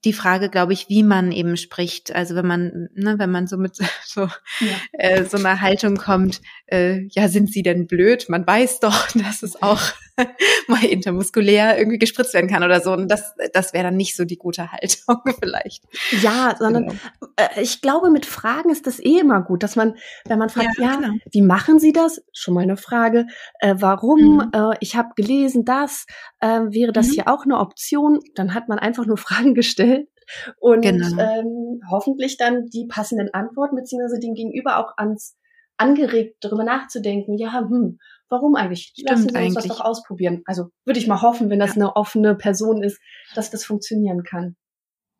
[0.05, 2.15] die Frage, glaube ich, wie man eben spricht.
[2.15, 3.75] Also wenn man, ne, wenn man so mit
[4.05, 4.75] so, ja.
[4.93, 8.29] äh, so einer Haltung kommt, äh, ja, sind sie denn blöd?
[8.29, 9.81] Man weiß doch, dass es auch
[10.67, 12.93] mal intermuskulär irgendwie gespritzt werden kann oder so.
[12.93, 15.83] Und das, das wäre dann nicht so die gute Haltung vielleicht.
[16.21, 16.99] Ja, sondern genau.
[17.35, 20.77] äh, ich glaube, mit Fragen ist das eh immer gut, dass man, wenn man fragt,
[20.79, 21.13] ja, ja genau.
[21.31, 22.23] wie machen Sie das?
[22.33, 23.27] Schon mal eine Frage.
[23.59, 24.37] Äh, warum?
[24.37, 24.51] Mhm.
[24.53, 26.06] Äh, ich habe gelesen, das
[26.39, 27.11] äh, wäre das mhm.
[27.11, 28.19] hier auch eine Option.
[28.35, 30.07] Dann hat man einfach nur Fragen gestellt
[30.59, 31.21] und genau.
[31.21, 35.37] ähm, hoffentlich dann die passenden Antworten beziehungsweise den Gegenüber auch ans
[35.77, 37.37] angeregt, darüber nachzudenken.
[37.37, 38.93] Ja, hm, warum eigentlich?
[38.93, 40.41] Stimmt Lassen uns das doch ausprobieren.
[40.45, 41.83] Also würde ich mal hoffen, wenn das ja.
[41.83, 42.99] eine offene Person ist,
[43.35, 44.55] dass das funktionieren kann.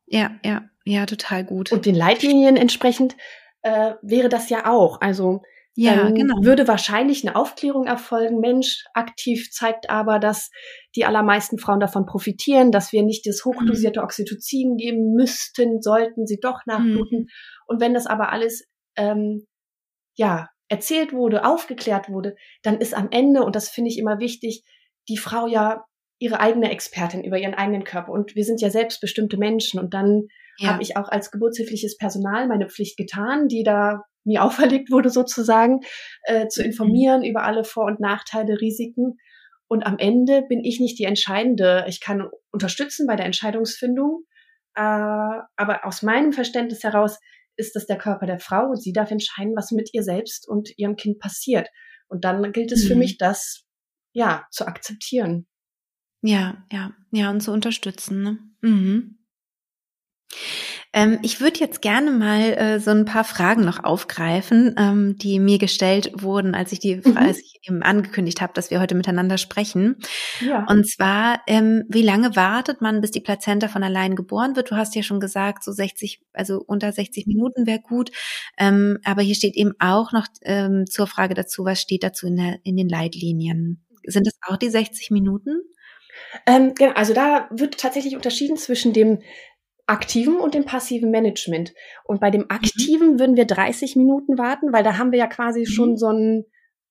[0.07, 1.71] Ja, ja, ja, total gut.
[1.71, 3.15] Und den Leitlinien entsprechend
[3.61, 5.01] äh, wäre das ja auch.
[5.01, 5.41] Also
[5.79, 6.35] ja, genau.
[6.41, 8.39] würde wahrscheinlich eine Aufklärung erfolgen.
[8.39, 10.49] Mensch, aktiv zeigt aber, dass
[10.95, 14.05] die allermeisten Frauen davon profitieren, dass wir nicht das hochdosierte mhm.
[14.05, 17.19] Oxytocin geben müssten, sollten sie doch nachbluten.
[17.19, 17.27] Mhm.
[17.67, 19.45] Und wenn das aber alles ähm,
[20.15, 24.63] ja erzählt wurde, aufgeklärt wurde, dann ist am Ende, und das finde ich immer wichtig,
[25.07, 25.85] die Frau ja
[26.19, 28.11] ihre eigene Expertin über ihren eigenen Körper.
[28.11, 29.79] Und wir sind ja selbstbestimmte Menschen.
[29.79, 30.23] Und dann
[30.57, 30.69] ja.
[30.69, 35.79] habe ich auch als geburtshilfliches Personal meine Pflicht getan, die da mir auferlegt wurde sozusagen,
[36.23, 36.67] äh, zu mhm.
[36.67, 39.17] informieren über alle Vor- und Nachteile, Risiken.
[39.67, 41.85] Und am Ende bin ich nicht die Entscheidende.
[41.87, 44.23] Ich kann unterstützen bei der Entscheidungsfindung.
[44.75, 47.19] Äh, aber aus meinem Verständnis heraus
[47.57, 50.69] ist das der Körper der Frau und sie darf entscheiden, was mit ihr selbst und
[50.77, 51.69] ihrem Kind passiert.
[52.07, 52.87] Und dann gilt es mhm.
[52.87, 53.65] für mich, das
[54.13, 55.47] ja zu akzeptieren.
[56.21, 58.23] Ja, ja, ja, und zu unterstützen.
[58.23, 58.39] Ne?
[58.61, 59.17] Mhm.
[60.97, 65.37] Ähm, ich würde jetzt gerne mal äh, so ein paar Fragen noch aufgreifen, ähm, die
[65.37, 67.15] mir gestellt wurden, als ich die, mhm.
[67.15, 69.97] als ich eben angekündigt habe, dass wir heute miteinander sprechen.
[70.41, 70.65] Ja.
[70.67, 74.71] Und zwar, ähm, wie lange wartet man, bis die Plazenta von allein geboren wird?
[74.71, 78.09] Du hast ja schon gesagt, so 60, also unter 60 Minuten wäre gut.
[78.57, 82.37] Ähm, aber hier steht eben auch noch ähm, zur Frage dazu, was steht dazu in,
[82.37, 83.85] der, in den Leitlinien?
[84.03, 85.61] Sind das auch die 60 Minuten?
[86.47, 89.19] Ähm, genau, also da wird tatsächlich unterschieden zwischen dem
[89.87, 91.73] aktiven und dem passiven Management.
[92.03, 92.49] Und bei dem mhm.
[92.49, 93.19] aktiven mhm.
[93.19, 95.65] würden wir 30 Minuten warten, weil da haben wir ja quasi mhm.
[95.65, 96.43] schon so einen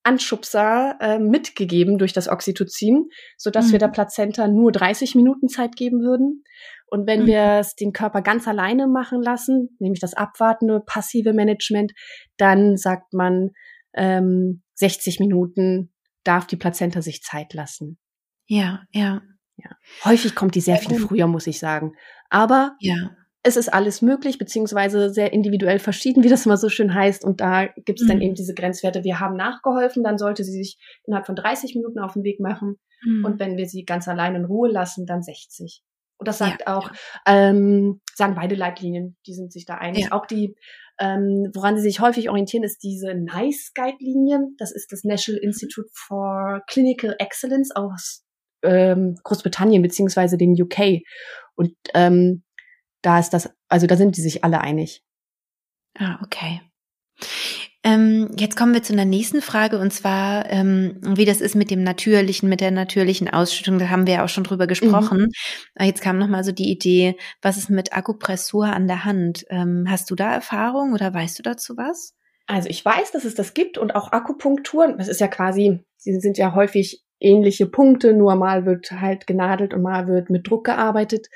[0.02, 3.72] Anschubser äh, mitgegeben durch das Oxytocin, so dass mhm.
[3.72, 6.44] wir der Plazenta nur 30 Minuten Zeit geben würden.
[6.88, 7.26] Und wenn mhm.
[7.26, 11.92] wir es den Körper ganz alleine machen lassen, nämlich das abwartende passive Management,
[12.36, 13.50] dann sagt man
[13.94, 17.98] ähm, 60 Minuten darf die Plazenta sich Zeit lassen.
[18.46, 19.22] Ja, ja.
[19.58, 19.70] Ja.
[20.04, 21.94] Häufig kommt die sehr viel früher, muss ich sagen.
[22.30, 22.94] Aber ja.
[23.42, 27.24] es ist alles möglich, beziehungsweise sehr individuell verschieden, wie das immer so schön heißt.
[27.24, 28.08] Und da gibt es mhm.
[28.08, 29.04] dann eben diese Grenzwerte.
[29.04, 32.78] Wir haben nachgeholfen, dann sollte sie sich innerhalb von 30 Minuten auf den Weg machen.
[33.04, 33.24] Mhm.
[33.24, 35.82] Und wenn wir sie ganz allein in Ruhe lassen, dann 60.
[36.18, 37.50] Und das sagt ja, auch, ja.
[37.50, 40.04] Ähm, sagen beide Leitlinien, die sind sich da einig.
[40.04, 40.12] Ja.
[40.12, 40.56] Auch die,
[40.98, 44.40] ähm, woran sie sich häufig orientieren, ist diese NICE-Guide-Linie.
[44.58, 48.24] Das ist das National Institute for Clinical Excellence aus
[48.62, 51.02] ähm, Großbritannien beziehungsweise dem UK.
[51.56, 52.42] Und ähm,
[53.02, 55.02] da ist das, also da sind die sich alle einig.
[55.98, 56.60] Ah, okay.
[57.86, 61.70] Ähm, jetzt kommen wir zu einer nächsten Frage und zwar, ähm, wie das ist mit
[61.70, 63.78] dem natürlichen, mit der natürlichen Ausschüttung.
[63.78, 65.28] Da haben wir ja auch schon drüber gesprochen.
[65.78, 65.84] Mhm.
[65.86, 69.44] Jetzt kam noch mal so die Idee, was ist mit Akupressur an der Hand?
[69.50, 72.14] Ähm, hast du da Erfahrung oder weißt du dazu was?
[72.48, 74.96] Also ich weiß, dass es das gibt und auch Akupunktur.
[74.98, 79.74] Das ist ja quasi, sie sind ja häufig ähnliche Punkte, nur mal wird halt genadelt
[79.74, 81.28] und mal wird mit Druck gearbeitet.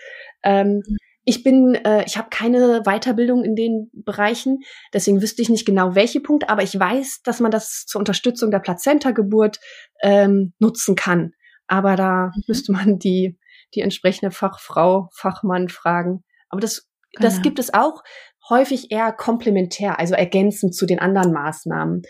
[0.43, 0.83] Ähm,
[1.25, 4.61] ich bin, äh, ich habe keine Weiterbildung in den Bereichen,
[4.95, 8.51] deswegen wüsste ich nicht genau welche Punkte, aber ich weiß, dass man das zur Unterstützung
[8.51, 9.59] der Plazenta-Geburt
[10.03, 11.33] ähm, nutzen kann.
[11.67, 12.43] Aber da mhm.
[12.49, 13.39] müsste man die,
[13.75, 16.25] die entsprechende Fachfrau, Fachmann fragen.
[16.49, 17.29] Aber das, genau.
[17.29, 18.03] das gibt es auch
[18.49, 22.03] häufig eher komplementär, also ergänzend zu den anderen Maßnahmen.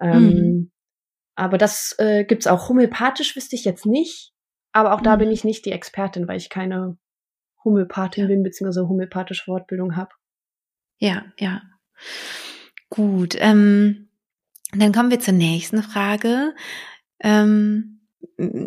[0.00, 0.72] Ähm, mhm.
[1.36, 4.32] Aber das äh, gibt's auch homöopathisch, wüsste ich jetzt nicht.
[4.72, 5.04] Aber auch mhm.
[5.04, 6.98] da bin ich nicht die Expertin, weil ich keine
[7.64, 8.28] Homöopathin ja.
[8.28, 10.10] bin, beziehungsweise homöopathische Fortbildung habe.
[10.98, 11.62] Ja, ja.
[12.88, 13.36] Gut.
[13.38, 14.08] Ähm,
[14.72, 16.54] Dann kommen wir zur nächsten Frage.
[17.20, 17.95] Ähm,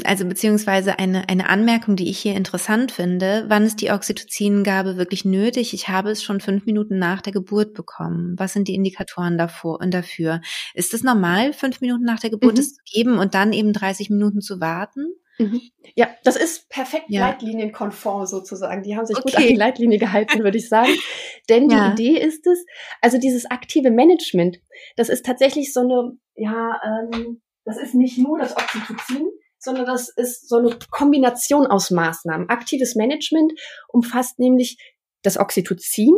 [0.04, 3.46] also beziehungsweise eine, eine Anmerkung, die ich hier interessant finde.
[3.50, 5.74] Wann ist die Oxytocingabe wirklich nötig?
[5.74, 8.36] Ich habe es schon fünf Minuten nach der Geburt bekommen.
[8.38, 10.42] Was sind die Indikatoren davor und dafür?
[10.74, 12.60] Ist es normal, fünf Minuten nach der Geburt mhm.
[12.60, 15.14] es zu geben und dann eben 30 Minuten zu warten?
[15.40, 15.62] Mhm.
[15.96, 17.22] Ja, das ist perfekt ja.
[17.22, 18.84] leitlinienkonform sozusagen.
[18.84, 19.32] Die haben sich okay.
[19.32, 20.92] gut an die Leitlinie gehalten, würde ich sagen.
[21.50, 21.94] Denn ja.
[21.94, 22.66] die Idee ist es,
[23.02, 24.60] also dieses aktive Management,
[24.96, 30.10] das ist tatsächlich so eine, ja, ähm, das ist nicht nur das Oxytocin, sondern das
[30.10, 32.50] ist so eine Kombination aus Maßnahmen.
[32.50, 33.54] Aktives Management
[33.88, 34.78] umfasst nämlich
[35.22, 36.16] das Oxytocin,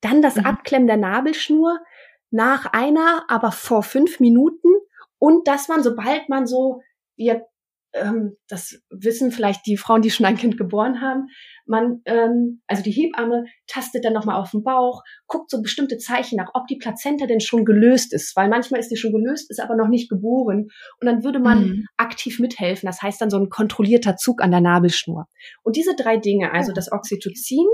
[0.00, 0.46] dann das mhm.
[0.46, 1.78] Abklemmen der Nabelschnur
[2.30, 4.68] nach einer, aber vor fünf Minuten
[5.18, 6.80] und dass man, sobald man so,
[7.16, 7.46] wir
[7.92, 11.26] ähm, das wissen vielleicht die Frauen, die schon ein Kind geboren haben,
[11.66, 16.36] man, ähm, also die Hebamme tastet dann nochmal auf den Bauch, guckt so bestimmte Zeichen
[16.36, 19.60] nach, ob die Plazenta denn schon gelöst ist, weil manchmal ist die schon gelöst, ist
[19.60, 20.68] aber noch nicht geboren.
[21.00, 21.86] Und dann würde man mhm.
[21.96, 22.86] aktiv mithelfen.
[22.86, 25.26] Das heißt dann so ein kontrollierter Zug an der Nabelschnur.
[25.62, 27.66] Und diese drei Dinge, also das Oxytocin,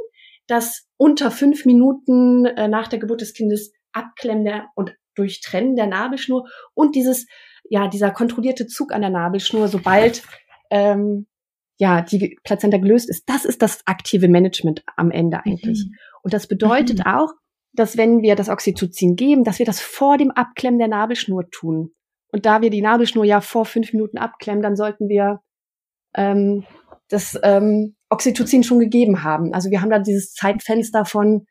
[0.47, 5.87] das unter fünf Minuten äh, nach der Geburt des Kindes Abklemmen der und Durchtrennen der
[5.87, 7.27] Nabelschnur und dieses
[7.71, 10.23] ja, dieser kontrollierte Zug an der Nabelschnur, sobald
[10.71, 11.27] ähm,
[11.79, 15.85] ja die Plazenta gelöst ist, das ist das aktive Management am Ende eigentlich.
[15.87, 15.95] Mhm.
[16.23, 17.07] Und das bedeutet mhm.
[17.07, 17.33] auch,
[17.73, 21.93] dass wenn wir das Oxytocin geben, dass wir das vor dem Abklemmen der Nabelschnur tun.
[22.33, 25.41] Und da wir die Nabelschnur ja vor fünf Minuten abklemmen, dann sollten wir
[26.15, 26.65] ähm,
[27.09, 29.53] das ähm, Oxytocin schon gegeben haben.
[29.55, 31.47] Also wir haben da dieses Zeitfenster von,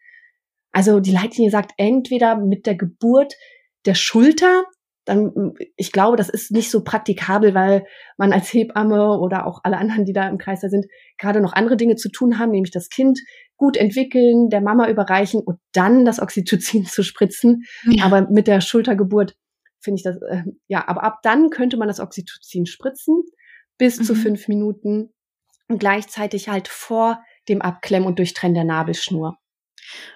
[0.71, 3.33] also die Leitlinie sagt, entweder mit der Geburt
[3.85, 4.65] der Schulter
[5.05, 7.85] dann, ich glaube, das ist nicht so praktikabel, weil
[8.17, 10.87] man als Hebamme oder auch alle anderen, die da im Kreis da sind,
[11.17, 13.19] gerade noch andere Dinge zu tun haben, nämlich das Kind
[13.55, 17.63] gut entwickeln, der Mama überreichen und dann das Oxytocin zu spritzen.
[17.83, 18.05] Ja.
[18.05, 19.35] Aber mit der Schultergeburt
[19.79, 23.23] finde ich das, äh, ja, aber ab dann könnte man das Oxytocin spritzen
[23.77, 24.03] bis mhm.
[24.03, 25.13] zu fünf Minuten
[25.67, 29.37] und gleichzeitig halt vor dem Abklemmen und Durchtrennen der Nabelschnur.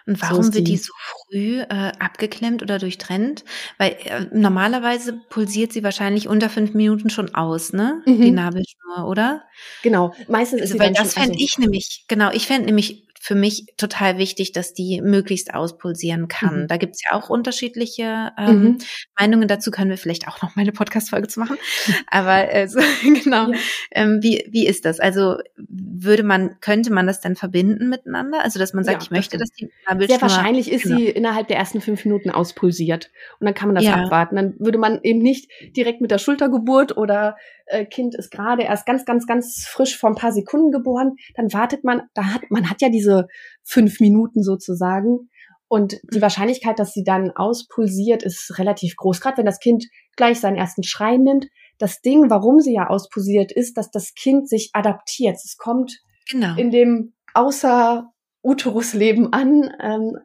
[0.05, 3.43] Und warum so wird die, so früh äh, abgeklemmt oder durchtrennt?
[3.77, 8.01] Weil äh, normalerweise pulsiert sie wahrscheinlich unter fünf Minuten schon aus, ne?
[8.05, 8.21] Mhm.
[8.21, 9.43] Die Nabelschnur, oder?
[9.83, 10.13] Genau.
[10.27, 13.35] Meistens also, ist sie weil das fände also ich nämlich, genau, ich fände nämlich für
[13.35, 16.63] mich total wichtig, dass die möglichst auspulsieren kann.
[16.63, 16.67] Mhm.
[16.67, 18.77] Da gibt's ja auch unterschiedliche ähm, mhm.
[19.19, 21.57] Meinungen dazu, können wir vielleicht auch noch mal eine Podcast-Folge zu machen.
[22.07, 23.51] Aber äh, so, genau.
[23.51, 23.57] Ja.
[23.91, 25.01] Ähm, wie, wie ist das?
[25.01, 28.41] Also würde man, könnte man das dann verbinden miteinander?
[28.41, 30.17] Also dass man sagt, ja, ich möchte, dass die Nabelschnur...
[30.17, 30.97] Sehr wahrscheinlich ist genau.
[30.97, 33.11] sie innerhalb der ersten fünf Minuten auspulsiert.
[33.39, 33.95] Und dann kann man das ja.
[33.95, 34.37] abwarten.
[34.37, 37.35] Dann würde man eben nicht direkt mit der Schultergeburt oder
[37.69, 41.53] äh, Kind ist gerade erst ganz, ganz, ganz frisch vor ein paar Sekunden geboren, dann
[41.53, 43.27] wartet man, da hat, man hat ja diese
[43.63, 45.29] fünf Minuten sozusagen.
[45.67, 46.23] Und die mhm.
[46.23, 49.21] Wahrscheinlichkeit, dass sie dann auspulsiert, ist relativ groß.
[49.21, 51.47] Gerade wenn das Kind gleich seinen ersten Schrei nimmt.
[51.77, 55.35] Das Ding, warum sie ja auspulsiert, ist, dass das Kind sich adaptiert.
[55.35, 56.55] Es kommt genau.
[56.57, 58.11] in dem außer
[58.43, 60.17] Uterusleben an ähm,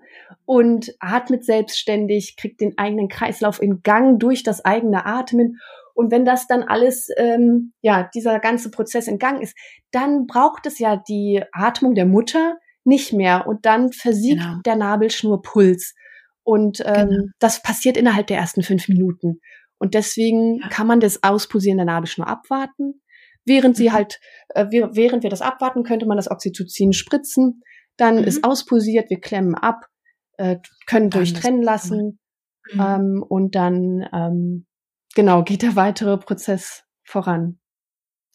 [0.46, 5.59] und atmet selbstständig, kriegt den eigenen Kreislauf in Gang durch das eigene Atmen
[5.94, 9.57] und wenn das dann alles, ähm, ja, dieser ganze Prozess in Gang ist,
[9.92, 14.61] dann braucht es ja die Atmung der Mutter nicht mehr und dann versiegt genau.
[14.64, 15.94] der Nabelschnurpuls.
[16.42, 17.24] Und ähm, genau.
[17.38, 19.40] das passiert innerhalb der ersten fünf Minuten.
[19.78, 20.68] Und deswegen ja.
[20.68, 23.00] kann man das Auspulsieren der Nabelschnur abwarten.
[23.46, 23.92] Während sie mhm.
[23.92, 27.62] halt, äh, wir, während wir das abwarten, könnte man das Oxytocin spritzen.
[27.96, 28.24] Dann mhm.
[28.24, 29.87] ist auspulsiert, wir klemmen ab,
[30.38, 32.18] äh, können durchtrennen lassen.
[32.72, 32.80] Mhm.
[32.80, 34.66] Ähm, und dann ähm,
[35.14, 37.59] genau, geht der weitere Prozess voran.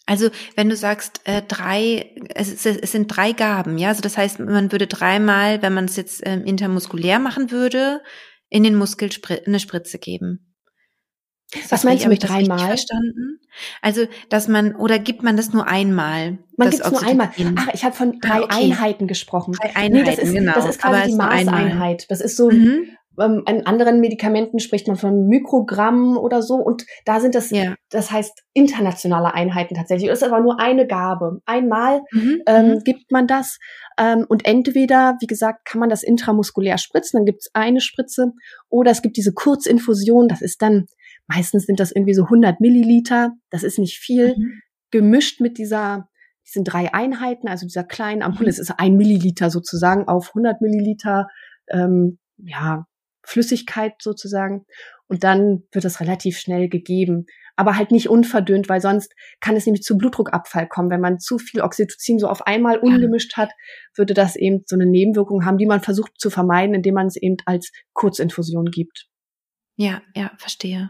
[0.05, 4.39] Also wenn du sagst äh, drei, es, es, sind drei Gaben, ja, also das heißt,
[4.39, 8.01] man würde dreimal, wenn man es jetzt ähm, intermuskulär machen würde,
[8.49, 9.11] in den Muskel
[9.45, 10.55] eine Spritze geben.
[11.69, 12.59] Was meinst du mit dreimal?
[12.59, 13.39] Verstanden?
[13.81, 16.39] Also, dass man oder gibt man das nur einmal?
[16.57, 17.31] Man gibt es nur einmal.
[17.55, 18.65] Ach, ich habe von drei ah, okay.
[18.65, 19.53] Einheiten gesprochen.
[19.53, 20.53] Drei Einheiten, nee, das ist, genau.
[20.53, 22.05] Das ist quasi die Maßeinheit.
[22.09, 26.85] Das ist so mhm ähm, in anderen Medikamenten spricht man von Mikrogramm oder so und
[27.05, 27.75] da sind das, ja.
[27.89, 30.09] das heißt internationale Einheiten tatsächlich.
[30.09, 31.41] Das ist aber nur eine Gabe.
[31.45, 32.41] Einmal mhm.
[32.47, 32.83] ähm, mhm.
[32.83, 33.59] gibt man das
[33.97, 38.31] ähm, und entweder, wie gesagt, kann man das intramuskulär spritzen, dann gibt es eine Spritze
[38.69, 40.85] oder es gibt diese Kurzinfusion, das ist dann,
[41.27, 44.61] meistens sind das irgendwie so 100 Milliliter, das ist nicht viel, mhm.
[44.91, 46.07] gemischt mit dieser
[46.47, 48.51] diesen drei Einheiten, also dieser kleinen Ampulle, mhm.
[48.53, 51.27] es ist ein Milliliter sozusagen auf 100 Milliliter
[51.69, 52.85] ähm, ja,
[53.23, 54.65] Flüssigkeit sozusagen.
[55.07, 57.25] Und dann wird das relativ schnell gegeben.
[57.55, 60.89] Aber halt nicht unverdünnt, weil sonst kann es nämlich zu Blutdruckabfall kommen.
[60.89, 63.51] Wenn man zu viel Oxytocin so auf einmal ungemischt hat,
[63.95, 67.17] würde das eben so eine Nebenwirkung haben, die man versucht zu vermeiden, indem man es
[67.17, 69.07] eben als Kurzinfusion gibt.
[69.75, 70.89] Ja, ja, verstehe.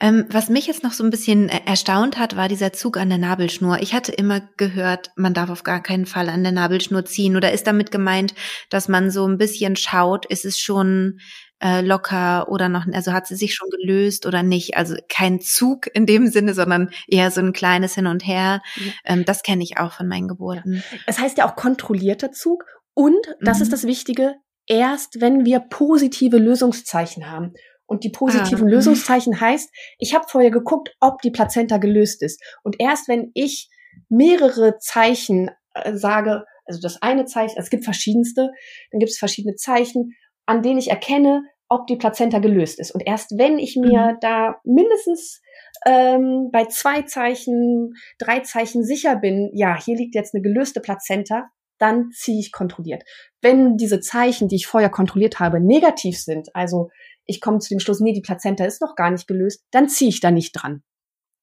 [0.00, 3.18] Ähm, was mich jetzt noch so ein bisschen erstaunt hat, war dieser Zug an der
[3.18, 3.80] Nabelschnur.
[3.80, 7.36] Ich hatte immer gehört, man darf auf gar keinen Fall an der Nabelschnur ziehen.
[7.36, 8.34] Oder ist damit gemeint,
[8.70, 11.18] dass man so ein bisschen schaut, ist es schon
[11.60, 14.76] äh, locker oder noch, also hat sie sich schon gelöst oder nicht?
[14.76, 18.62] Also kein Zug in dem Sinne, sondern eher so ein kleines Hin und Her.
[18.76, 18.92] Ja.
[19.04, 20.82] Ähm, das kenne ich auch von meinen Geburten.
[21.06, 22.64] Es heißt ja auch kontrollierter Zug.
[22.94, 23.62] Und, das mhm.
[23.64, 24.34] ist das Wichtige,
[24.66, 27.52] erst wenn wir positive Lösungszeichen haben.
[27.86, 28.70] Und die positiven ah.
[28.70, 32.42] Lösungszeichen heißt, ich habe vorher geguckt, ob die Plazenta gelöst ist.
[32.62, 33.70] Und erst wenn ich
[34.08, 38.50] mehrere Zeichen äh, sage, also das eine Zeichen, es gibt verschiedenste,
[38.90, 40.12] dann gibt es verschiedene Zeichen,
[40.48, 42.90] an denen ich erkenne, ob die Plazenta gelöst ist.
[42.90, 44.16] Und erst wenn ich mir mhm.
[44.22, 45.42] da mindestens
[45.86, 51.50] ähm, bei zwei Zeichen, drei Zeichen sicher bin, ja, hier liegt jetzt eine gelöste Plazenta,
[51.78, 53.04] dann ziehe ich kontrolliert.
[53.42, 56.88] Wenn diese Zeichen, die ich vorher kontrolliert habe, negativ sind, also
[57.26, 60.08] ich komme zu dem Schluss, nee, die Plazenta ist noch gar nicht gelöst, dann ziehe
[60.08, 60.82] ich da nicht dran.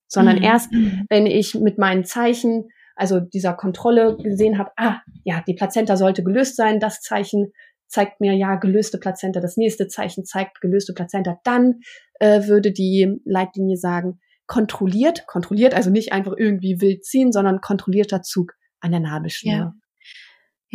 [0.08, 0.44] Sondern mhm.
[0.44, 1.06] erst, mhm.
[1.10, 6.24] wenn ich mit meinen Zeichen, also dieser Kontrolle gesehen habe, ah, ja, die Plazenta sollte
[6.24, 7.52] gelöst sein, das Zeichen
[7.88, 11.82] zeigt mir ja gelöste Plazenta, das nächste Zeichen zeigt gelöste Plazenta, dann
[12.20, 18.22] äh, würde die Leitlinie sagen, kontrolliert, kontrolliert, also nicht einfach irgendwie wild ziehen, sondern kontrollierter
[18.22, 19.54] Zug an der Nabelschnur.
[19.54, 19.74] Ja.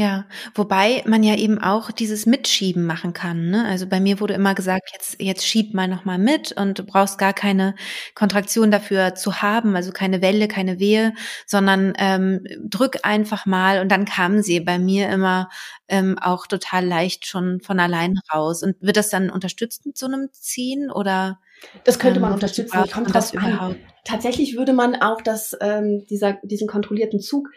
[0.01, 0.25] Ja,
[0.55, 3.51] wobei man ja eben auch dieses Mitschieben machen kann.
[3.51, 3.67] Ne?
[3.67, 7.19] Also bei mir wurde immer gesagt, jetzt, jetzt schieb mal nochmal mit und du brauchst
[7.19, 7.75] gar keine
[8.15, 11.13] Kontraktion dafür zu haben, also keine Welle, keine Wehe,
[11.45, 15.51] sondern ähm, drück einfach mal und dann kamen sie bei mir immer
[15.87, 18.63] ähm, auch total leicht schon von allein raus.
[18.63, 21.41] Und wird das dann unterstützt mit so einem Ziehen oder?
[21.85, 22.91] Das könnte man ähm, unterstützen.
[22.91, 23.77] Kommt das überhaupt?
[24.05, 27.51] Tatsächlich würde man auch das, ähm, dieser, diesen kontrollierten Zug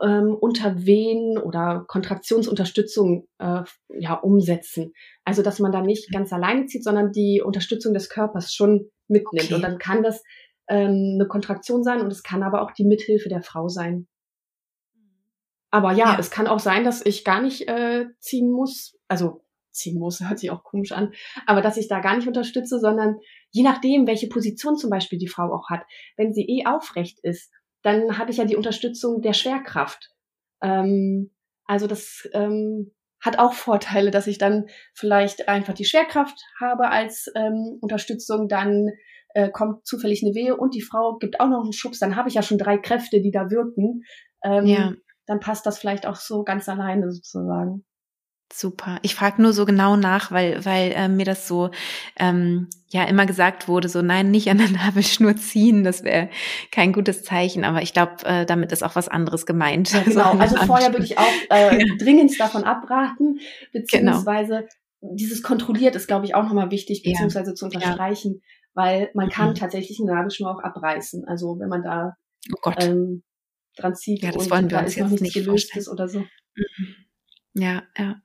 [0.00, 3.62] ähm, unter Wehen oder Kontraktionsunterstützung äh,
[3.98, 4.92] ja, umsetzen.
[5.24, 6.14] Also dass man da nicht mhm.
[6.14, 9.46] ganz alleine zieht, sondern die Unterstützung des Körpers schon mitnimmt.
[9.46, 9.54] Okay.
[9.54, 10.22] Und dann kann das
[10.68, 14.08] ähm, eine Kontraktion sein und es kann aber auch die Mithilfe der Frau sein.
[15.70, 16.18] Aber ja, ja.
[16.18, 18.98] es kann auch sein, dass ich gar nicht äh, ziehen muss.
[19.08, 21.12] Also ziehen muss, hört sich auch komisch an,
[21.46, 23.18] aber dass ich da gar nicht unterstütze, sondern
[23.50, 25.84] je nachdem, welche Position zum Beispiel die Frau auch hat.
[26.16, 27.50] Wenn sie eh aufrecht ist
[27.82, 30.10] dann habe ich ja die Unterstützung der Schwerkraft.
[30.62, 31.30] Ähm,
[31.64, 37.30] also das ähm, hat auch Vorteile, dass ich dann vielleicht einfach die Schwerkraft habe als
[37.36, 38.90] ähm, Unterstützung, dann
[39.34, 42.28] äh, kommt zufällig eine Wehe und die Frau gibt auch noch einen Schubs, dann habe
[42.28, 44.02] ich ja schon drei Kräfte, die da wirken.
[44.44, 44.92] Ähm, ja.
[45.26, 47.84] Dann passt das vielleicht auch so ganz alleine sozusagen.
[48.54, 48.98] Super.
[49.00, 51.70] Ich frage nur so genau nach, weil, weil äh, mir das so
[52.18, 56.28] ähm, ja immer gesagt wurde, so nein, nicht an der Nabelschnur ziehen, das wäre
[56.70, 57.64] kein gutes Zeichen.
[57.64, 59.92] Aber ich glaube, äh, damit ist auch was anderes gemeint.
[59.92, 60.32] Ja, genau.
[60.32, 61.94] Also, vorher würde ich auch äh, ja.
[61.98, 63.40] dringend davon abraten,
[63.72, 64.68] beziehungsweise
[65.00, 65.14] genau.
[65.14, 67.54] dieses kontrolliert ist, glaube ich, auch nochmal wichtig, beziehungsweise ja.
[67.54, 68.42] zu unterstreichen,
[68.74, 69.54] weil man kann mhm.
[69.54, 71.24] tatsächlich eine Nabelschnur auch abreißen.
[71.26, 72.16] Also wenn man da
[72.66, 73.22] oh ähm,
[73.78, 76.18] dran zieht ja, das und wollen wir da ist noch nichts gelöst ist oder so.
[76.20, 76.94] Mhm.
[77.54, 78.16] Ja, ja.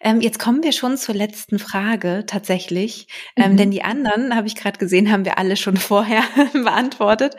[0.00, 3.56] Ähm, jetzt kommen wir schon zur letzten Frage tatsächlich, ähm, mhm.
[3.56, 6.22] denn die anderen, habe ich gerade gesehen, haben wir alle schon vorher
[6.52, 7.36] beantwortet.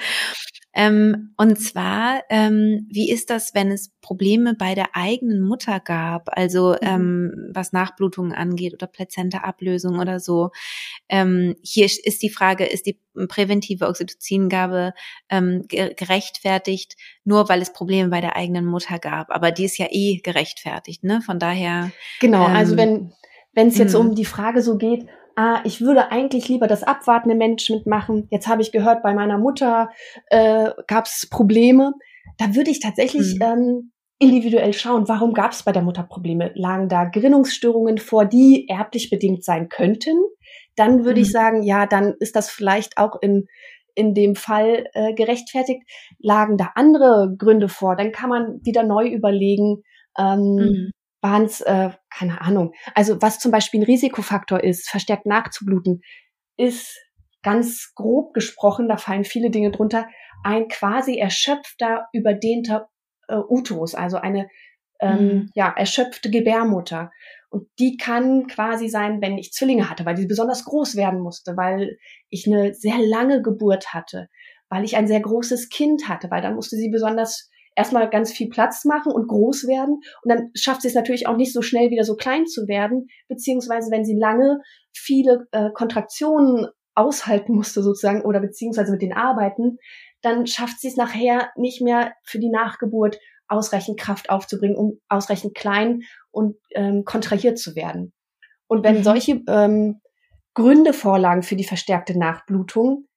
[0.73, 6.29] Ähm, und zwar, ähm, wie ist das, wenn es Probleme bei der eigenen Mutter gab,
[6.37, 6.87] also mhm.
[6.87, 10.51] ähm, was Nachblutungen angeht oder Plazenta-Ablösung oder so?
[11.09, 14.93] Ähm, hier ist die Frage, ist die präventive Oxytocingabe
[15.29, 16.95] ähm, gerechtfertigt,
[17.25, 19.29] nur weil es Probleme bei der eigenen Mutter gab?
[19.29, 21.21] Aber die ist ja eh gerechtfertigt, ne?
[21.21, 21.91] Von daher.
[22.19, 23.13] Genau, also ähm, wenn
[23.53, 23.99] wenn es jetzt mhm.
[23.99, 25.05] um die Frage so geht,
[25.41, 28.27] ah, ich würde eigentlich lieber das abwartende Management machen.
[28.29, 29.89] Jetzt habe ich gehört, bei meiner Mutter
[30.27, 31.93] äh, gab es Probleme.
[32.37, 33.41] Da würde ich tatsächlich mhm.
[33.41, 36.51] ähm, individuell schauen, warum gab es bei der Mutter Probleme?
[36.53, 40.15] Lagen da Gerinnungsstörungen vor, die erblich bedingt sein könnten?
[40.75, 41.25] Dann würde mhm.
[41.25, 43.47] ich sagen, ja, dann ist das vielleicht auch in
[43.93, 45.81] in dem Fall äh, gerechtfertigt.
[46.19, 47.97] Lagen da andere Gründe vor?
[47.97, 49.83] Dann kann man wieder neu überlegen.
[50.17, 50.91] Ähm, mhm
[51.21, 52.73] waren es, äh, keine Ahnung.
[52.95, 56.01] Also was zum Beispiel ein Risikofaktor ist, verstärkt nachzubluten,
[56.57, 56.99] ist
[57.43, 60.07] ganz grob gesprochen, da fallen viele Dinge drunter,
[60.43, 62.89] ein quasi erschöpfter, überdehnter
[63.27, 64.49] äh, Uterus, also eine
[64.99, 65.49] ähm, mhm.
[65.55, 67.11] ja, erschöpfte Gebärmutter.
[67.49, 71.57] Und die kann quasi sein, wenn ich Zwillinge hatte, weil die besonders groß werden musste,
[71.57, 71.97] weil
[72.29, 74.29] ich eine sehr lange Geburt hatte,
[74.69, 78.49] weil ich ein sehr großes Kind hatte, weil dann musste sie besonders erstmal ganz viel
[78.49, 80.01] Platz machen und groß werden.
[80.23, 83.07] Und dann schafft sie es natürlich auch nicht so schnell wieder so klein zu werden,
[83.27, 84.59] beziehungsweise wenn sie lange
[84.93, 89.77] viele äh, Kontraktionen aushalten musste sozusagen oder beziehungsweise mit den Arbeiten,
[90.21, 93.17] dann schafft sie es nachher nicht mehr für die Nachgeburt
[93.47, 98.13] ausreichend Kraft aufzubringen, um ausreichend klein und ähm, kontrahiert zu werden.
[98.67, 99.03] Und wenn mhm.
[99.03, 100.01] solche ähm,
[100.53, 103.07] Gründe vorlagen für die verstärkte Nachblutung,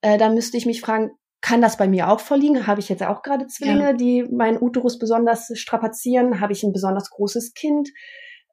[0.00, 1.10] äh, dann müsste ich mich fragen,
[1.44, 2.66] kann das bei mir auch vorliegen?
[2.66, 3.92] Habe ich jetzt auch gerade Zwillinge, ja.
[3.92, 6.40] die meinen Uterus besonders strapazieren?
[6.40, 7.90] Habe ich ein besonders großes Kind?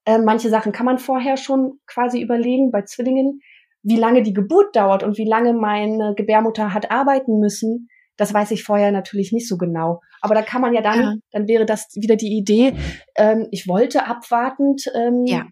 [0.04, 3.40] Äh, manche Sachen kann man vorher schon quasi überlegen bei Zwillingen.
[3.82, 7.88] Wie lange die Geburt dauert und wie lange meine Gebärmutter hat arbeiten müssen,
[8.18, 10.02] das weiß ich vorher natürlich nicht so genau.
[10.20, 11.14] Aber da kann man ja dann, ja.
[11.32, 12.74] dann wäre das wieder die Idee,
[13.16, 15.46] ähm, ich wollte abwartend ähm, ja.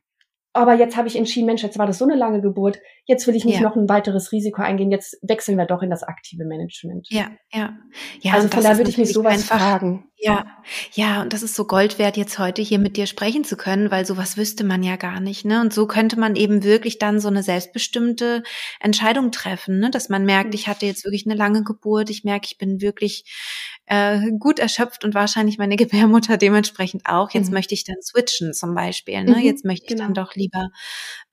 [0.54, 2.80] Aber jetzt habe ich entschieden, Mensch, jetzt war das so eine lange Geburt,
[3.10, 3.62] jetzt will ich nicht ja.
[3.62, 7.08] noch ein weiteres Risiko eingehen, jetzt wechseln wir doch in das aktive Management.
[7.10, 7.76] Ja, ja.
[8.22, 10.06] ja also von da würde ich mich sowas einfach, fragen.
[10.22, 10.46] Ja,
[10.94, 13.90] ja, und das ist so Gold wert, jetzt heute hier mit dir sprechen zu können,
[13.90, 15.62] weil sowas wüsste man ja gar nicht, ne?
[15.62, 18.44] Und so könnte man eben wirklich dann so eine selbstbestimmte
[18.82, 19.90] Entscheidung treffen, ne?
[19.90, 23.24] Dass man merkt, ich hatte jetzt wirklich eine lange Geburt, ich merke, ich bin wirklich
[23.86, 27.32] äh, gut erschöpft und wahrscheinlich meine Gebärmutter dementsprechend auch.
[27.32, 27.54] Jetzt mhm.
[27.54, 29.38] möchte ich dann switchen zum Beispiel, ne?
[29.38, 30.04] Mhm, jetzt möchte ich genau.
[30.04, 30.70] dann doch lieber,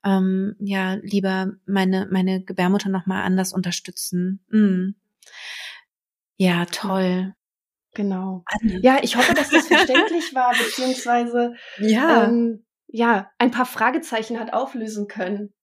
[0.07, 4.39] ähm, ja, lieber meine, meine Gebärmutter nochmal anders unterstützen.
[4.47, 4.95] Mhm.
[6.37, 7.33] Ja, toll.
[7.93, 8.45] Genau.
[8.61, 12.25] Ja, ich hoffe, dass das verständlich war, beziehungsweise ja.
[12.25, 15.53] Ähm, ja, ein paar Fragezeichen hat auflösen können.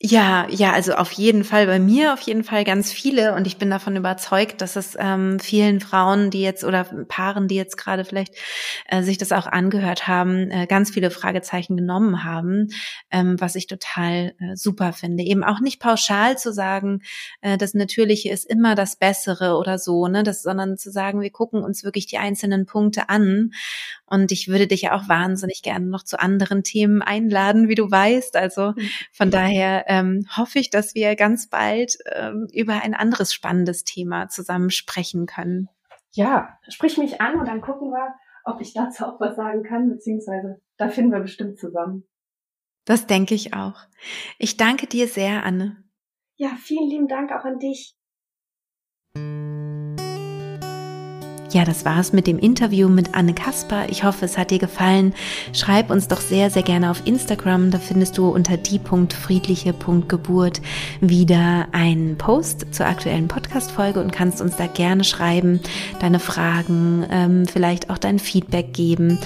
[0.00, 3.56] Ja, ja, also auf jeden Fall bei mir auf jeden Fall ganz viele und ich
[3.58, 8.04] bin davon überzeugt, dass es ähm, vielen Frauen, die jetzt oder Paaren, die jetzt gerade
[8.04, 8.32] vielleicht
[8.86, 12.68] äh, sich das auch angehört haben, äh, ganz viele Fragezeichen genommen haben,
[13.10, 15.24] ähm, was ich total äh, super finde.
[15.24, 17.00] Eben auch nicht pauschal zu sagen,
[17.40, 21.30] äh, das Natürliche ist immer das Bessere oder so, ne, das, sondern zu sagen, wir
[21.30, 23.50] gucken uns wirklich die einzelnen Punkte an
[24.10, 27.90] und ich würde dich ja auch wahnsinnig gerne noch zu anderen Themen einladen, wie du
[27.90, 28.36] weißt.
[28.36, 28.88] Also mhm.
[29.12, 34.28] von daher ähm, hoffe ich, dass wir ganz bald ähm, über ein anderes spannendes Thema
[34.28, 35.68] zusammen sprechen können.
[36.12, 39.90] Ja, sprich mich an und dann gucken wir, ob ich dazu auch was sagen kann,
[39.90, 42.04] beziehungsweise da finden wir bestimmt zusammen.
[42.84, 43.76] Das denke ich auch.
[44.38, 45.76] Ich danke dir sehr, Anne.
[46.36, 47.94] Ja, vielen lieben Dank auch an dich.
[51.50, 53.86] Ja, das war's mit dem Interview mit Anne Kasper.
[53.88, 55.14] Ich hoffe, es hat dir gefallen.
[55.54, 57.70] Schreib uns doch sehr, sehr gerne auf Instagram.
[57.70, 60.60] Da findest du unter die.friedliche.geburt
[61.00, 65.60] wieder einen Post zur aktuellen Podcast-Folge und kannst uns da gerne schreiben,
[66.00, 69.18] deine Fragen, ähm, vielleicht auch dein Feedback geben.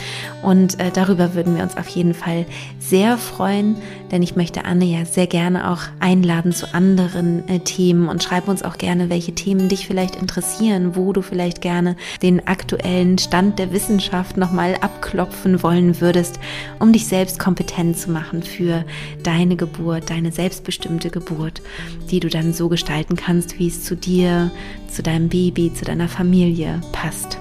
[0.44, 2.46] Und äh, darüber würden wir uns auf jeden Fall
[2.78, 3.74] sehr freuen,
[4.12, 8.46] denn ich möchte Anne ja sehr gerne auch einladen zu anderen äh, Themen und schreib
[8.46, 13.58] uns auch gerne, welche Themen dich vielleicht interessieren, wo du vielleicht gerne den aktuellen Stand
[13.58, 16.38] der Wissenschaft nochmal abklopfen wollen würdest,
[16.78, 18.84] um dich selbst kompetent zu machen für
[19.22, 21.62] deine Geburt, deine selbstbestimmte Geburt,
[22.10, 24.50] die du dann so gestalten kannst, wie es zu dir,
[24.88, 27.38] zu deinem Baby, zu deiner Familie passt.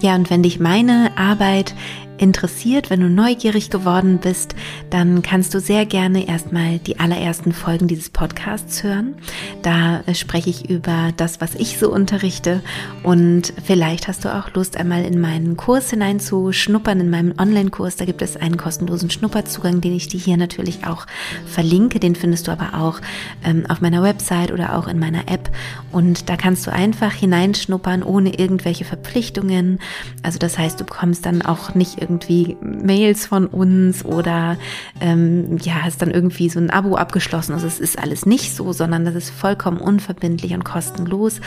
[0.00, 1.74] Ja, und wenn dich meine Arbeit
[2.20, 4.54] interessiert, wenn du neugierig geworden bist,
[4.90, 9.14] dann kannst du sehr gerne erstmal die allerersten Folgen dieses Podcasts hören.
[9.62, 12.60] Da äh, spreche ich über das, was ich so unterrichte
[13.02, 17.96] und vielleicht hast du auch Lust, einmal in meinen Kurs hineinzuschnuppern, in meinem Online-Kurs.
[17.96, 21.06] Da gibt es einen kostenlosen Schnupperzugang, den ich dir hier natürlich auch
[21.46, 22.00] verlinke.
[22.00, 23.00] Den findest du aber auch
[23.44, 25.50] ähm, auf meiner Website oder auch in meiner App
[25.92, 29.78] und da kannst du einfach hineinschnuppern ohne irgendwelche Verpflichtungen.
[30.22, 34.56] Also das heißt, du bekommst dann auch nicht irgendwie Mails von uns oder
[35.00, 37.54] ähm, ja, hast dann irgendwie so ein Abo abgeschlossen.
[37.54, 41.40] Also es ist alles nicht so, sondern das ist vollkommen unverbindlich und kostenlos.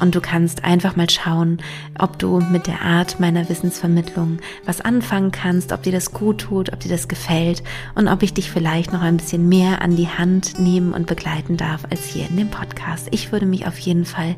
[0.00, 1.58] Und du kannst einfach mal schauen,
[1.98, 6.72] ob du mit der Art meiner Wissensvermittlung was anfangen kannst, ob dir das gut tut,
[6.72, 7.62] ob dir das gefällt
[7.94, 11.56] und ob ich dich vielleicht noch ein bisschen mehr an die Hand nehmen und begleiten
[11.56, 13.08] darf als hier in dem Podcast.
[13.12, 14.34] Ich würde mich auf jeden Fall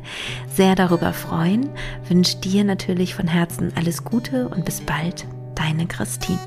[0.53, 1.69] sehr darüber freuen.
[2.07, 5.25] Wünsche dir natürlich von Herzen alles Gute und bis bald
[5.61, 6.39] deine Christine.